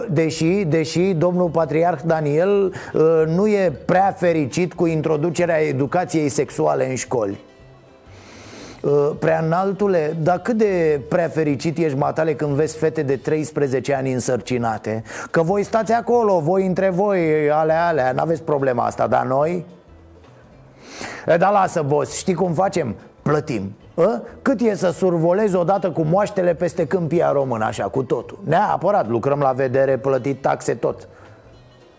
[0.09, 2.73] Deși, deși domnul patriarh Daniel
[3.27, 7.39] nu e prea fericit cu introducerea educației sexuale în școli
[9.19, 14.13] Prea înaltule, dar cât de prea fericit ești, matale, când vezi fete de 13 ani
[14.13, 15.03] însărcinate?
[15.31, 19.65] Că voi stați acolo, voi între voi, alea, alea, n-aveți problema asta, dar noi?
[21.27, 22.95] E, dar lasă, boss, știi cum facem?
[23.21, 24.21] Plătim a?
[24.41, 29.39] Cât e să survolezi odată cu moaștele peste câmpia română, așa, cu totul Neapărat, lucrăm
[29.39, 31.07] la vedere, plătit taxe, tot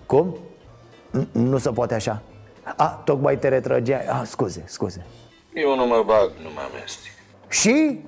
[0.06, 0.36] Cum?
[1.32, 2.22] Nu se poate așa
[2.76, 5.06] A, tocmai te retrăgeai A, scuze, scuze
[5.54, 7.12] Eu nu mă bag, nu mă amestec
[7.48, 8.00] Și?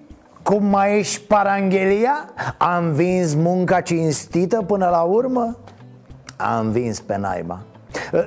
[0.42, 2.31] Cum mai ești paranghelia?
[2.59, 5.57] Am vins munca cinstită până la urmă?
[6.37, 7.61] Am vins pe naiba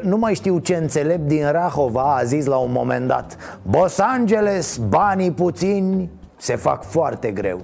[0.01, 3.38] nu mai știu ce înțelept din Rahova a zis la un moment dat.
[3.71, 7.62] Los Angeles, banii puțini, se fac foarte greu.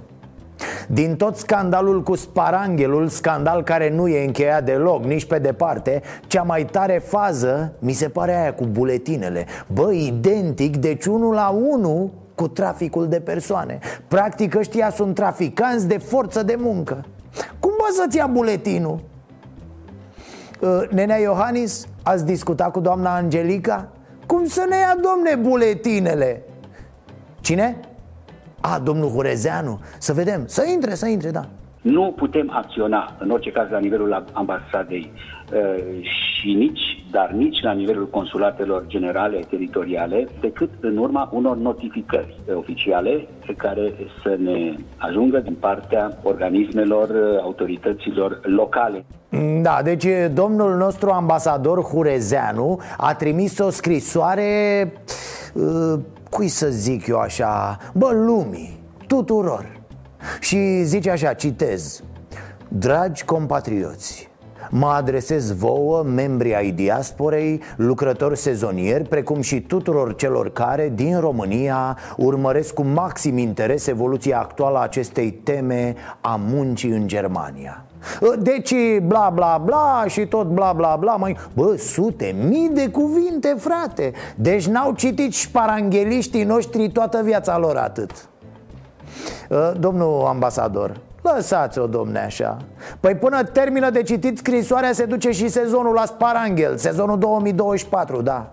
[0.88, 6.44] Din tot scandalul cu Sparanghelul, scandal care nu e încheiat deloc, nici pe departe Cea
[6.44, 9.46] mai tare fază mi se pare aia cu buletinele.
[9.74, 13.80] Bă, identic, deci unul la unul cu traficul de persoane.
[14.08, 17.06] Practic ăștia sunt traficanți de forță de muncă.
[17.60, 19.00] Cum bă să-ți ia buletinul?
[20.62, 23.90] Uh, Nenea Iohannis, ați discutat cu doamna Angelica?
[24.26, 26.44] Cum să ne ia, domne, buletinele?
[27.42, 27.80] Cine?
[28.62, 31.46] A, domnul Hurezeanu Să vedem, să intre, să intre, da
[31.82, 35.12] Nu putem acționa, în orice caz, la nivelul ambasadei
[35.54, 42.40] uh, și nici, dar nici la nivelul consulatelor generale teritoriale, decât în urma unor notificări
[42.56, 43.94] oficiale pe care
[44.24, 47.10] să ne ajungă din partea organismelor,
[47.42, 49.06] autorităților locale.
[49.62, 54.94] Da, deci domnul nostru ambasador Hurezeanu a trimis o scrisoare,
[55.54, 59.80] uh, cui să zic eu așa, bă, lumii, tuturor
[60.40, 62.04] Și zice așa, citez
[62.68, 64.30] Dragi compatrioți,
[64.74, 71.98] Mă adresez vouă, membrii ai diasporei, lucrători sezonieri, precum și tuturor celor care, din România,
[72.18, 77.86] urmăresc cu maxim interes evoluția actuală a acestei teme a muncii în Germania.
[78.40, 81.38] Deci, bla bla bla și tot bla bla bla mai...
[81.54, 88.30] Bă, sute, mii de cuvinte, frate Deci n-au citit șparangheliștii noștri toată viața lor atât
[89.80, 92.58] Domnul ambasador, Lăsați-o, domne, așa.
[93.00, 98.52] Păi până termină de citit scrisoarea se duce și sezonul la Sparanghel Sezonul 2024, da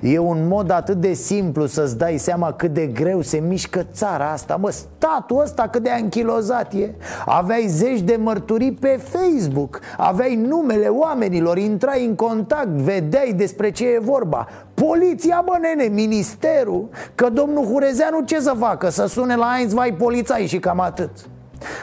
[0.00, 4.30] E un mod atât de simplu să-ți dai seama cât de greu se mișcă țara
[4.30, 4.56] asta.
[4.56, 6.90] Mă, statul ăsta cât de anchilozat e.
[7.26, 9.80] Aveai zeci de mărturii pe Facebook.
[9.96, 14.48] Aveai numele oamenilor, intrai în contact, vedeai despre ce e vorba.
[14.74, 16.88] Poliția, bă, nene, ministerul.
[17.14, 18.88] Că domnul Hurezeanu ce să facă?
[18.88, 21.10] Să sune la vai polițai și cam atât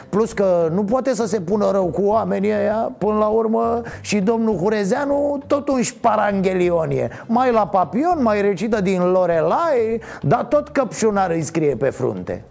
[0.08, 4.20] Plus că nu poate să se pună rău cu oamenii ăia Până la urmă și
[4.20, 11.30] domnul Hurezeanu tot un șparanghelionie Mai la papion, mai recită din Lorelai Dar tot căpșunar
[11.30, 12.44] îi scrie pe frunte.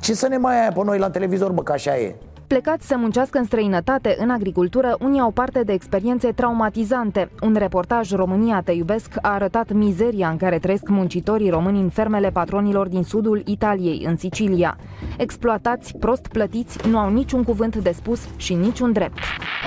[0.00, 2.14] Ce să ne mai aia pe noi la televizor, bă, că așa e
[2.54, 7.30] Plecați să muncească în străinătate, în agricultură, unii au parte de experiențe traumatizante.
[7.40, 12.30] Un reportaj România Te Iubesc a arătat mizeria în care trăiesc muncitorii români în fermele
[12.30, 14.76] patronilor din sudul Italiei, în Sicilia.
[15.16, 19.18] Exploatați, prost plătiți, nu au niciun cuvânt de spus și niciun drept.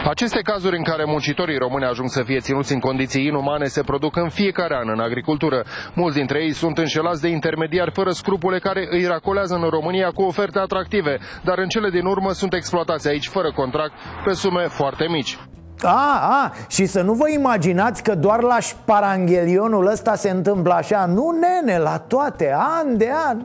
[0.06, 4.16] Aceste cazuri în care muncitorii români ajung să fie ținuți în condiții inumane se produc
[4.16, 5.64] în fiecare an în agricultură.
[5.94, 10.22] Mulți dintre ei sunt înșelați de intermediari fără scrupule care îi racolează în România cu
[10.22, 13.94] oferte atractive, dar în cele din urmă sunt exploatați aici fără contract
[14.26, 15.38] pe sume foarte mici.
[15.82, 21.06] A, a, și să nu vă imaginați că doar la șparanghelionul ăsta se întâmplă așa.
[21.06, 23.42] Nu, nene, la toate, an de an.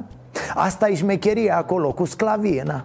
[0.54, 2.84] Asta e șmecheria acolo, cu sclavie, na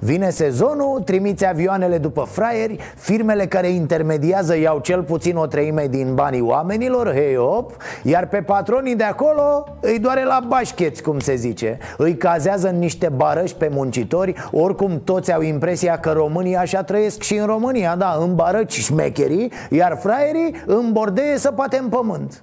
[0.00, 6.14] Vine sezonul, trimiți avioanele după fraieri Firmele care intermediază iau cel puțin o treime din
[6.14, 11.34] banii oamenilor Hei op Iar pe patronii de acolo îi doare la bașcheți, cum se
[11.34, 11.78] zice.
[11.96, 17.22] Îi cazează în niște barăși pe muncitori Oricum toți au impresia că românii așa trăiesc
[17.22, 22.42] și în România Da, în barăci șmecherii Iar fraierii în bordeie să poate în pământ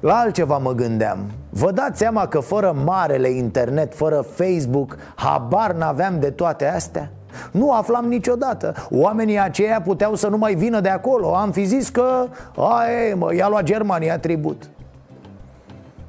[0.00, 1.18] la altceva mă gândeam
[1.50, 7.10] Vă dați seama că fără marele internet, fără Facebook Habar n-aveam de toate astea?
[7.50, 11.88] Nu aflam niciodată Oamenii aceia puteau să nu mai vină de acolo Am fi zis
[11.88, 12.26] că
[12.56, 14.70] Aie, mă, i-a luat Germania tribut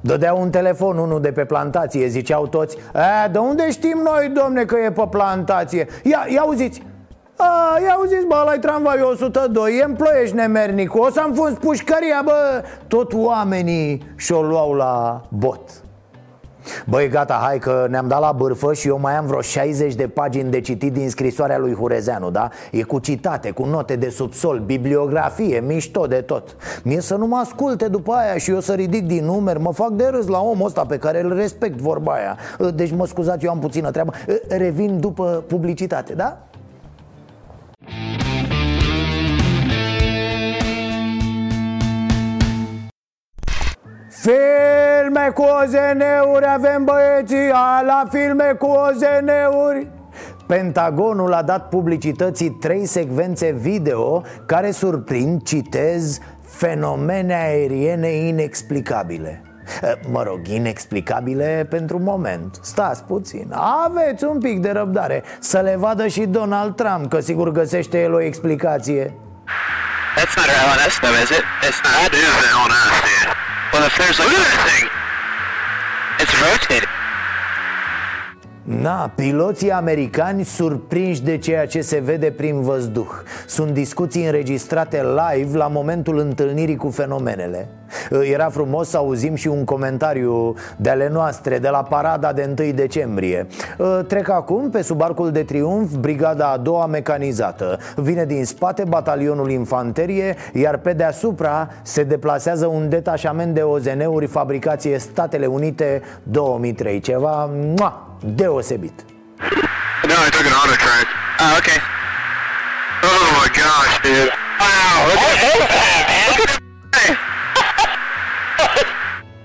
[0.00, 4.64] Dădea un telefon unul de pe plantație Ziceau toți E, de unde știm noi, domne,
[4.64, 5.86] că e pe plantație?
[6.02, 6.82] Ia, ia auziți,
[7.40, 12.22] a, ia auziți, bă, ăla tramvai 102, e în ploiești nemernic O să-mi fost pușcăria,
[12.24, 12.62] bă.
[12.86, 15.60] Tot oamenii și-o luau la bot.
[16.86, 20.08] Băi, gata, hai că ne-am dat la bârfă și eu mai am vreo 60 de
[20.08, 22.48] pagini de citit din scrisoarea lui Hurezeanu, da?
[22.70, 26.56] E cu citate, cu note de subsol, bibliografie, mișto de tot.
[26.82, 29.90] Mie să nu mă asculte după aia și eu să ridic din numeri Mă fac
[29.90, 32.36] de râs la omul ăsta pe care îl respect vorba aia.
[32.74, 34.12] Deci mă scuzați, eu am puțină treabă.
[34.48, 36.49] Revin după publicitate, da?
[44.22, 47.48] Filme cu OZN-uri avem băieții
[47.86, 49.88] la filme cu OZN-uri
[50.46, 59.42] Pentagonul a dat publicității trei secvențe video care surprind, citez, fenomene aeriene inexplicabile
[60.10, 63.54] Mă rog, inexplicabile pentru moment Stați puțin,
[63.86, 68.14] aveți un pic de răbdare Să le vadă și Donald Trump, că sigur găsește el
[68.14, 69.14] o explicație
[70.16, 71.44] That's not LNS though, is it?
[71.68, 71.92] It's not.
[71.92, 73.49] That is LNS, dude.
[73.72, 74.88] Well, if there's like a thing,
[76.18, 76.79] it's rotated.
[78.78, 83.08] Na, piloții americani surprinși de ceea ce se vede prin văzduh.
[83.46, 87.68] Sunt discuții înregistrate live la momentul întâlnirii cu fenomenele.
[88.32, 92.70] Era frumos să auzim și un comentariu de ale noastre de la parada de 1
[92.72, 93.46] decembrie.
[94.06, 97.78] Trec acum pe sub arcul de triumf brigada a doua mecanizată.
[97.96, 104.98] Vine din spate batalionul infanterie Iar pe deasupra se deplasează un detașament de OZN-uri fabricație
[104.98, 109.04] Statele Unite 2003 Ceva mua, deosebit
[110.10, 111.06] No, I took an auto track.
[111.40, 111.78] Oh, okay.
[113.02, 114.32] Oh my gosh, dude.
[114.58, 116.10] Wow, look at that.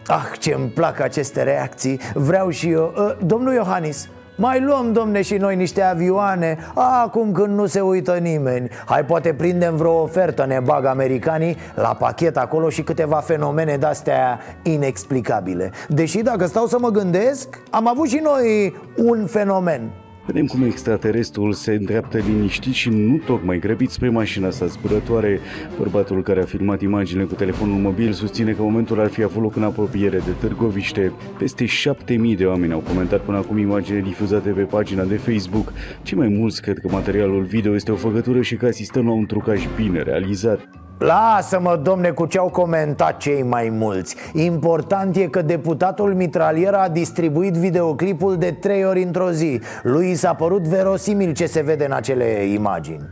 [0.08, 5.36] Ah, ce-mi plac aceste reacții Vreau și eu uh, Domnul Iohannis, mai luăm, domne, și
[5.36, 8.70] noi niște avioane Acum când nu se uită nimeni.
[8.86, 14.40] Hai, poate prindem vreo ofertă, ne bag americanii La pachet acolo și câteva fenomene de-astea
[14.64, 15.72] inexplicabile.
[15.88, 19.90] Deși dacă stau să mă gândesc Am avut și noi un fenomen
[20.26, 25.40] Vedem cum extraterestrul se îndreaptă liniștit și nu tocmai grăbit spre mașina sa zburătoare.
[25.78, 29.56] Bărbatul care a filmat imaginile cu telefonul mobil susține că momentul ar fi avut loc
[29.56, 31.12] în apropiere de Târgoviște.
[31.38, 35.74] Peste 7000 de oameni au comentat până acum imagine difuzate pe pagina de Facebook.
[36.04, 39.26] Cei mai mulți cred că materialul video este o făcătură și că asistăm la un
[39.26, 40.70] trucaj bine realizat.
[40.98, 44.16] Lasă-mă, domne, cu ce au comentat cei mai mulți.
[44.34, 49.62] Important e că deputatul Mitralier a distribuit videoclipul de trei ori într-o zi.
[49.84, 53.10] Lui s-a părut verosimil ce se vede în acele imagini.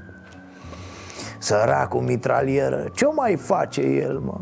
[1.38, 4.40] Săracul mitralieră, ce mai face el, mă?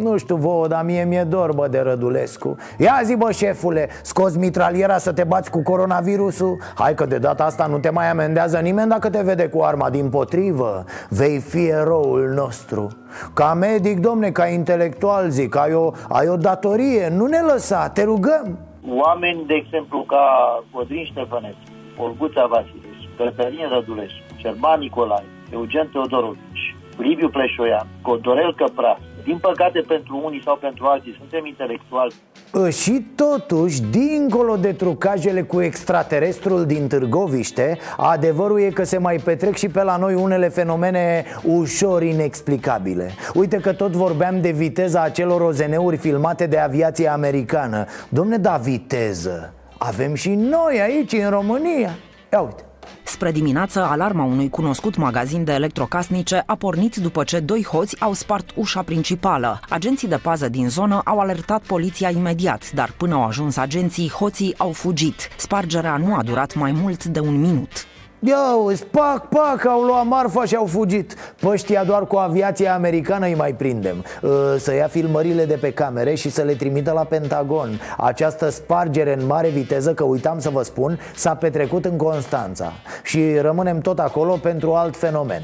[0.00, 2.56] Nu știu vouă, dar mie mi-e dor, bă, de Rădulescu.
[2.78, 6.58] Ia zi, bă, șefule, scoți mitraliera să te bați cu coronavirusul?
[6.74, 9.90] Hai că de data asta nu te mai amendează nimeni dacă te vede cu arma
[9.90, 10.84] din potrivă.
[11.08, 12.88] Vei fi eroul nostru.
[13.34, 18.02] Ca medic, domne, ca intelectual, zic, ai o, ai o datorie, nu ne lăsa, te
[18.04, 18.58] rugăm.
[18.88, 20.24] Oameni, de exemplu, ca
[20.72, 21.60] Codrin Ștefănescu,
[21.96, 28.98] Olguța Vasilescu, Cătălin Rădulescu, Cerman Nicolae, Eugen Teodorovici, Liviu Pleșoian, Codorel Căpras,
[29.30, 32.14] din păcate pentru unii sau pentru alții suntem intelectuali.
[32.54, 39.16] Ă, și totuși, dincolo de trucajele cu extraterestrul din Târgoviște Adevărul e că se mai
[39.16, 43.10] petrec și pe la noi unele fenomene ușor inexplicabile.
[43.34, 47.84] Uite că tot vorbeam de viteza acelor OZN-uri filmate de aviație americană.
[48.08, 49.54] Domne, da viteză!
[49.78, 51.90] Avem și noi aici, în România.
[52.32, 52.69] Ia uite
[53.02, 58.12] Spre dimineață, alarma unui cunoscut magazin de electrocasnice a pornit după ce doi hoți au
[58.12, 59.60] spart ușa principală.
[59.68, 64.54] Agenții de pază din zonă au alertat poliția imediat, dar până au ajuns agenții, hoții
[64.58, 65.28] au fugit.
[65.36, 67.86] Spargerea nu a durat mai mult de un minut.
[68.22, 71.14] Ia uzi, pac, pac, au luat marfa și au fugit.
[71.40, 74.04] Păștia doar cu aviația americană îi mai prindem.
[74.22, 77.80] Ă, Să ia filmările de pe camere și să le trimită la Pentagon.
[77.96, 82.72] Această spargere în mare viteză, că uitam să vă spun, s-a petrecut în Constanța.
[83.02, 85.42] Și rămânem tot acolo pentru alt fenomen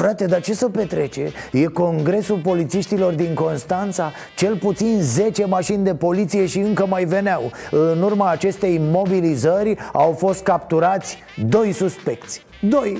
[0.00, 1.32] Frate, dar ce să petrece?
[1.52, 4.12] E congresul polițiștilor din Constanța?
[4.36, 10.12] Cel puțin 10 mașini de poliție și încă mai veneau În urma acestei mobilizări au
[10.12, 12.98] fost capturați doi suspecți Doi.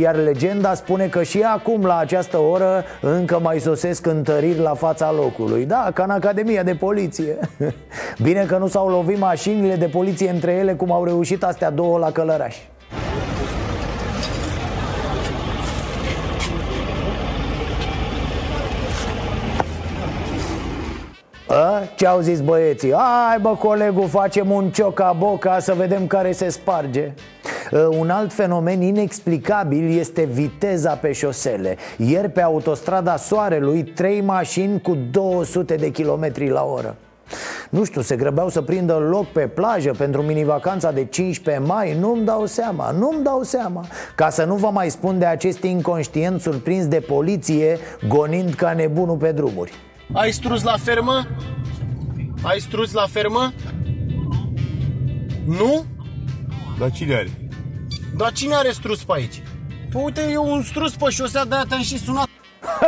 [0.00, 5.12] Iar legenda spune că și acum, la această oră, încă mai sosesc întăriri la fața
[5.12, 7.38] locului Da, ca în Academia de Poliție
[8.22, 11.98] Bine că nu s-au lovit mașinile de poliție între ele cum au reușit astea două
[11.98, 12.70] la Călărași
[21.52, 21.82] A?
[21.96, 22.92] Ce au zis băieții?
[22.92, 27.12] Hai bă colegul, facem un cioca-boca să vedem care se sparge.
[27.98, 31.76] Un alt fenomen inexplicabil este viteza pe șosele.
[31.96, 36.96] Ieri pe autostrada Soarelui, trei mașini cu 200 de km la oră.
[37.70, 41.96] Nu știu, se grăbeau să prindă loc pe plajă pentru minivacanța de 15 mai?
[42.00, 43.84] Nu-mi dau seama, nu-mi dau seama.
[44.14, 47.78] Ca să nu vă mai spun de acest inconștient surprins de poliție
[48.08, 49.72] Gonind ca nebunul pe drumuri
[50.12, 51.26] ai strus la fermă?
[52.42, 53.52] Ai strus la fermă?
[55.44, 55.84] Nu?
[56.78, 57.48] Dar cine are?
[58.16, 59.42] Dar cine are strus pe aici?
[59.92, 62.28] Păi uite, eu un strus pe șosea, de-aia te-am și sunat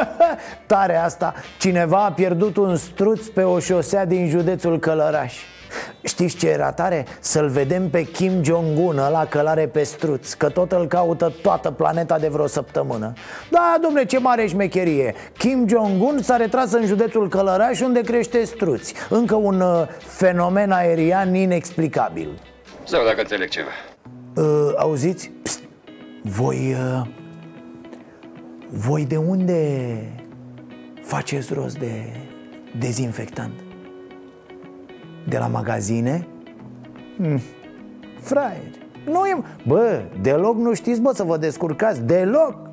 [0.66, 5.34] Tare asta Cineva a pierdut un struț pe o șosea din județul Călăraș
[6.02, 7.06] Știți ce era tare?
[7.20, 12.18] Să-l vedem pe Kim Jong-un, la călare pe struț Că tot îl caută toată planeta
[12.18, 13.12] de vreo săptămână
[13.50, 18.94] Da, domne, ce mare șmecherie Kim Jong-un s-a retras în județul Călăraș unde crește struți
[19.08, 22.28] Încă un uh, fenomen aerian inexplicabil
[22.84, 23.70] Sau dacă înțeleg ceva
[24.34, 25.30] uh, Auziți?
[25.42, 25.60] Pst,
[26.22, 26.76] voi...
[27.00, 27.06] Uh,
[28.76, 29.96] voi de unde
[31.02, 32.02] faceți rost de
[32.78, 33.63] dezinfectant?
[35.28, 36.26] De la magazine?
[37.16, 37.40] Hmm.
[38.20, 38.70] Fraier
[39.06, 39.42] Nu e...
[39.66, 42.63] Bă, deloc nu știți, bă, să vă descurcați Deloc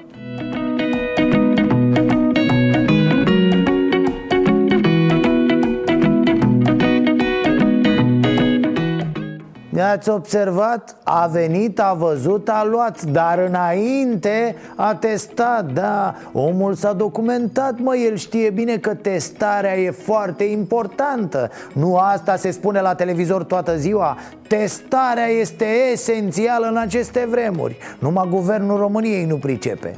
[9.91, 10.95] Ați observat?
[11.03, 16.15] A venit, a văzut, a luat Dar înainte a testat, da.
[16.31, 21.49] Omul s-a documentat, mă, el știe bine că testarea e foarte importantă.
[21.73, 24.17] Nu asta se spune la televizor toată ziua.
[24.47, 27.77] Testarea este esențială în aceste vremuri.
[27.99, 29.97] Numai guvernul României nu pricepe.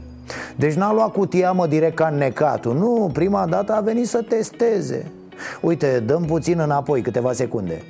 [0.55, 2.75] Deci n-a luat cutia mă direct ca necatul.
[2.75, 5.11] Nu, prima dată a venit să testeze.
[5.61, 7.81] Uite, dăm puțin înapoi, câteva secunde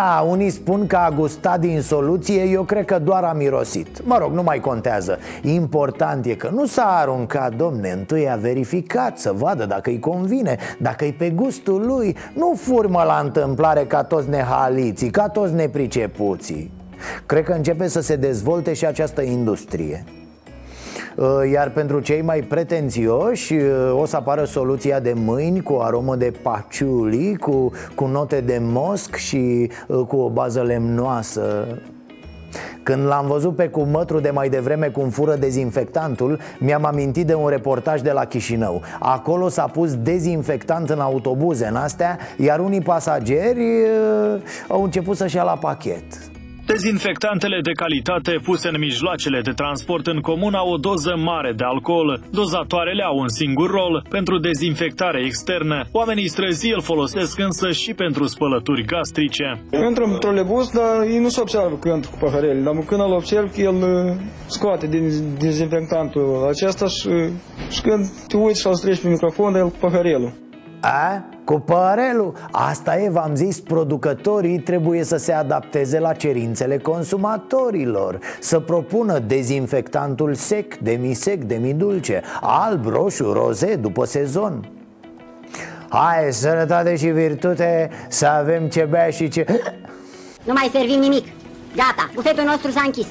[0.00, 4.04] Da, unii spun că a gustat din soluție, eu cred că doar a mirosit.
[4.04, 5.18] Mă rog, nu mai contează.
[5.42, 10.56] Important e că nu s-a aruncat, domne Întâi a verificat să vadă dacă îi convine
[10.78, 16.70] Dacă e pe gustul lui Nu furmă la întâmplare ca toți nehaliții Ca toți nepricepuții.
[17.26, 20.04] Cred că începe să se dezvolte și această industrie.
[20.06, 20.19] Uh,
[21.52, 26.32] iar pentru cei mai pretențioși uh, o să apară soluția de mâini cu aromă de
[26.42, 31.66] paciuli, cu, cu note de mosc și uh, cu o bază lemnoasă.
[32.82, 37.48] Când l-am văzut pe cumătru de mai devreme cum fură dezinfectantul Mi-am amintit de un
[37.48, 38.82] reportaj de la Chișinău.
[38.98, 45.36] Acolo s-a pus dezinfectant în autobuze în astea Iar unii pasageri uh, au început să-și
[45.36, 46.29] ia la pachet
[46.74, 51.64] Dezinfectantele de calitate puse în mijloacele de transport în comun au o doză mare de
[51.64, 52.20] alcool.
[52.30, 55.84] Dozatoarele au un singur rol pentru dezinfectare externă.
[55.92, 59.64] Oamenii străzi îl folosesc însă și pentru spălături gastrice.
[59.88, 63.12] Intră în trolebus, dar ei nu se observă că intră cu paharele, dar când îl
[63.12, 64.16] observ, el uh,
[64.46, 65.04] scoate din
[65.38, 67.10] dezinfectantul acesta și,
[67.70, 70.32] și când te uiți și îl streci pe microfon, el cu paharelul.
[70.80, 71.24] A?
[71.44, 72.34] Cu părelul?
[72.50, 80.34] Asta e, v-am zis, producătorii trebuie să se adapteze la cerințele consumatorilor Să propună dezinfectantul
[80.34, 84.68] sec, demisec, demidulce Alb, roșu, roze, după sezon
[85.88, 89.44] Hai, sănătate și virtute, să avem ce bea și ce...
[90.44, 91.26] Nu mai servim nimic
[91.76, 93.06] Gata, bufetul nostru s-a închis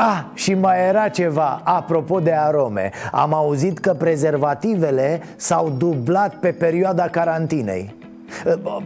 [0.00, 2.90] Ah, și mai era ceva, apropo de arome.
[3.12, 7.94] Am auzit că prezervativele s-au dublat pe perioada carantinei.
[7.94, 7.97] Eh,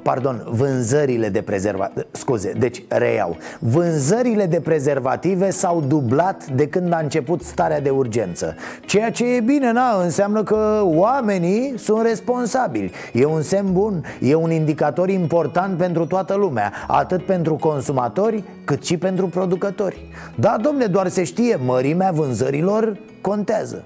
[0.03, 3.37] pardon, vânzările de prezervative Scuze, deci reiau.
[3.59, 8.55] Vânzările de prezervative s-au dublat de când a început starea de urgență.
[8.87, 12.93] Ceea ce e bine, na, înseamnă că oamenii sunt responsabili.
[13.13, 18.85] E un semn bun, e un indicator important pentru toată lumea Atât pentru consumatori, cât
[18.85, 20.11] și pentru producători.
[20.35, 23.85] Da, domne, doar se știe, mărimea vânzărilor contează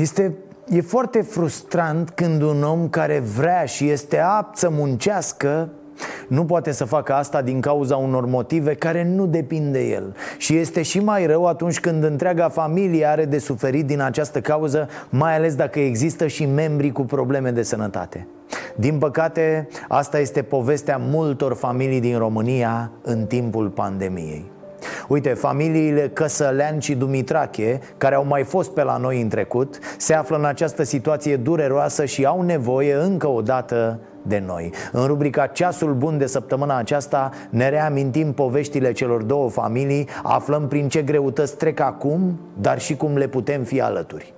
[0.00, 0.34] Este
[0.72, 5.68] E foarte frustrant când un om care vrea și este apt să muncească
[6.28, 10.16] nu poate să facă asta din cauza unor motive care nu depind de el.
[10.38, 14.88] Și este și mai rău atunci când întreaga familie are de suferit din această cauză
[15.08, 18.26] Mai ales dacă există și membri cu probleme de sănătate.
[18.76, 24.50] Din păcate, asta este povestea multor familii din România în timpul pandemiei
[25.08, 30.14] Uite, familiile Căsălean și Dumitrache, care au mai fost pe la noi în trecut, se
[30.14, 34.72] află în această situație dureroasă și au nevoie încă o dată de noi.
[34.92, 40.88] În rubrica Ceasul Bun de săptămâna aceasta ne reamintim poveștile celor două familii, aflăm prin
[40.88, 44.34] ce greutăți trec acum, dar și cum le putem fi alături.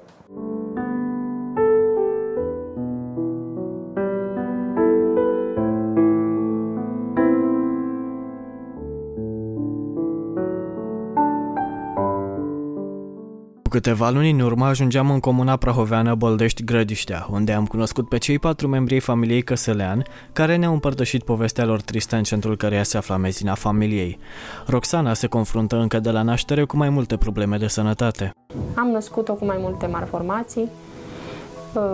[13.73, 18.39] Câteva luni în urmă ajungeam în comuna prahoveană Boldești Grădiștea, unde am cunoscut pe cei
[18.39, 20.03] patru membri ai familiei Căsălean,
[20.33, 24.19] care ne-au împărtășit povestea lor tristă în centrul căreia se afla mezina familiei.
[24.67, 28.31] Roxana se confruntă încă de la naștere cu mai multe probleme de sănătate.
[28.75, 30.69] Am născut-o cu mai multe malformații.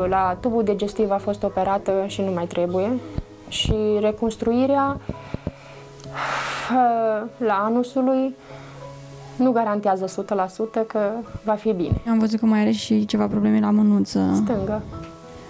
[0.08, 2.90] La tubul digestiv a fost operată și nu mai trebuie.
[3.48, 5.00] Și reconstruirea
[7.36, 8.34] la anusului
[9.42, 10.24] nu garantează
[10.82, 11.10] 100% că
[11.44, 12.00] va fi bine.
[12.08, 14.30] Am văzut că mai are și ceva probleme la mânuță.
[14.34, 14.82] Stângă.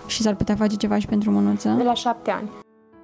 [0.06, 1.68] Și s-ar putea face ceva și pentru mânuță?
[1.68, 2.48] De la șapte ani.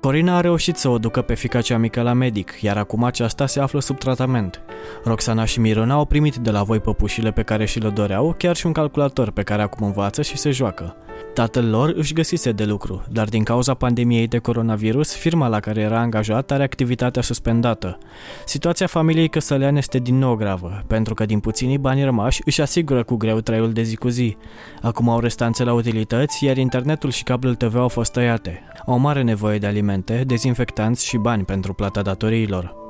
[0.05, 3.47] Corina a reușit să o ducă pe fica cea mică la medic, iar acum aceasta
[3.47, 4.61] se află sub tratament.
[5.05, 8.57] Roxana și Miruna au primit de la voi păpușile pe care și le doreau, chiar
[8.57, 10.97] și un calculator pe care acum învață și se joacă.
[11.35, 15.81] Tatăl lor își găsise de lucru, dar din cauza pandemiei de coronavirus, firma la care
[15.81, 17.99] era angajat are activitatea suspendată.
[18.47, 23.03] Situația familiei Căsălean este din nou gravă, pentru că din puținii bani rămași își asigură
[23.03, 24.37] cu greu traiul de zi cu zi.
[24.83, 28.63] Acum au restanțe la utilități, iar internetul și cablul TV au fost tăiate.
[28.87, 29.93] Au mare nevoie de alimente,
[30.27, 32.83] dezinfectanți și bani pentru plata datoriilor.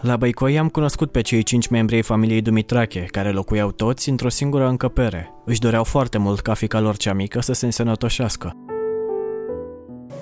[0.00, 4.28] La Băicoi am cunoscut pe cei cinci membri ai familiei Dumitrache, care locuiau toți într-o
[4.28, 5.30] singură încăpere.
[5.44, 8.56] Își doreau foarte mult ca fica lor cea mică să se însănătoșească.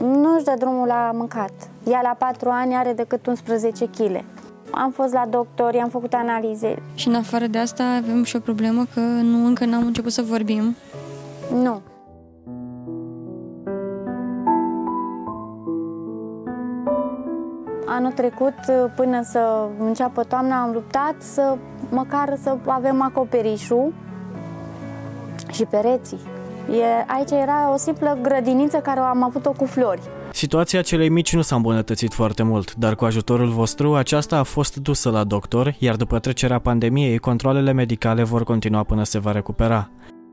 [0.01, 1.53] Nu-și dă drumul la mâncat.
[1.91, 4.25] Ea la patru ani are decât 11 kg.
[4.71, 6.83] Am fost la doctor, am făcut analize.
[6.95, 10.23] Și în afară de asta avem și o problemă că nu, încă n-am început să
[10.23, 10.77] vorbim.
[11.53, 11.81] Nu.
[17.87, 18.55] Anul trecut,
[18.97, 21.57] până să înceapă toamna, am luptat să
[21.91, 23.93] măcar să avem acoperișul
[25.51, 26.21] și pereții.
[26.71, 30.03] E, aici era o simplă grădiniță care am avut-o cu flori.
[30.39, 34.77] Situația celei mici nu s-a îmbunătățit foarte mult, dar cu ajutorul vostru aceasta a fost
[34.77, 39.91] dusă la doctor, iar după trecerea pandemiei, controlele medicale vor continua până se va recupera.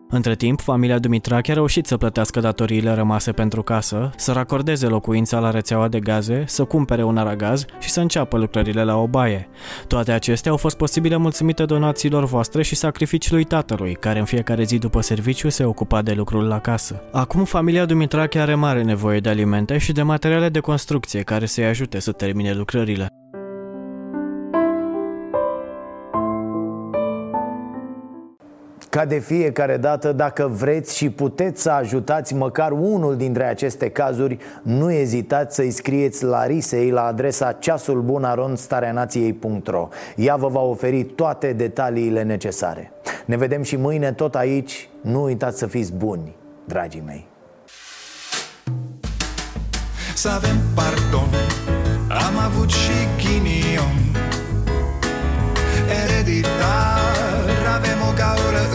[0.10, 5.39] Între timp, familia Dumitrache a reușit să plătească datoriile rămase pentru casă, să racordeze locuința
[5.39, 9.47] la rețeaua de gaze, să cumpere un aragaz și să înceapă lucrările la o baie.
[9.88, 14.78] Toate acestea au fost posibile mulțumite donațiilor voastre și sacrificiului tatălui, care în fiecare zi
[14.78, 17.01] după serviciu se ocupa de lucrul la casă.
[17.12, 21.66] Acum familia Dumitrache are mare nevoie de alimente și de materiale de construcție care să-i
[21.66, 23.08] ajute să termine lucrările.
[28.96, 34.38] Ca de fiecare dată, dacă vreți și puteți să ajutați măcar unul dintre aceste cazuri
[34.62, 42.24] Nu ezitați să-i scrieți la Risei la adresa ceasulbunaronstareanației.ro Ea vă va oferi toate detaliile
[42.24, 42.91] necesare.
[43.26, 44.89] Ne vedem și mâine tot aici.
[45.02, 46.36] Nu uitați să fiți buni,
[46.66, 47.28] dragii mei.
[50.14, 51.30] Să avem pardon.
[52.28, 53.96] Am avut și ghinion.
[56.04, 57.06] Ereditar
[57.76, 58.74] Avem o gaură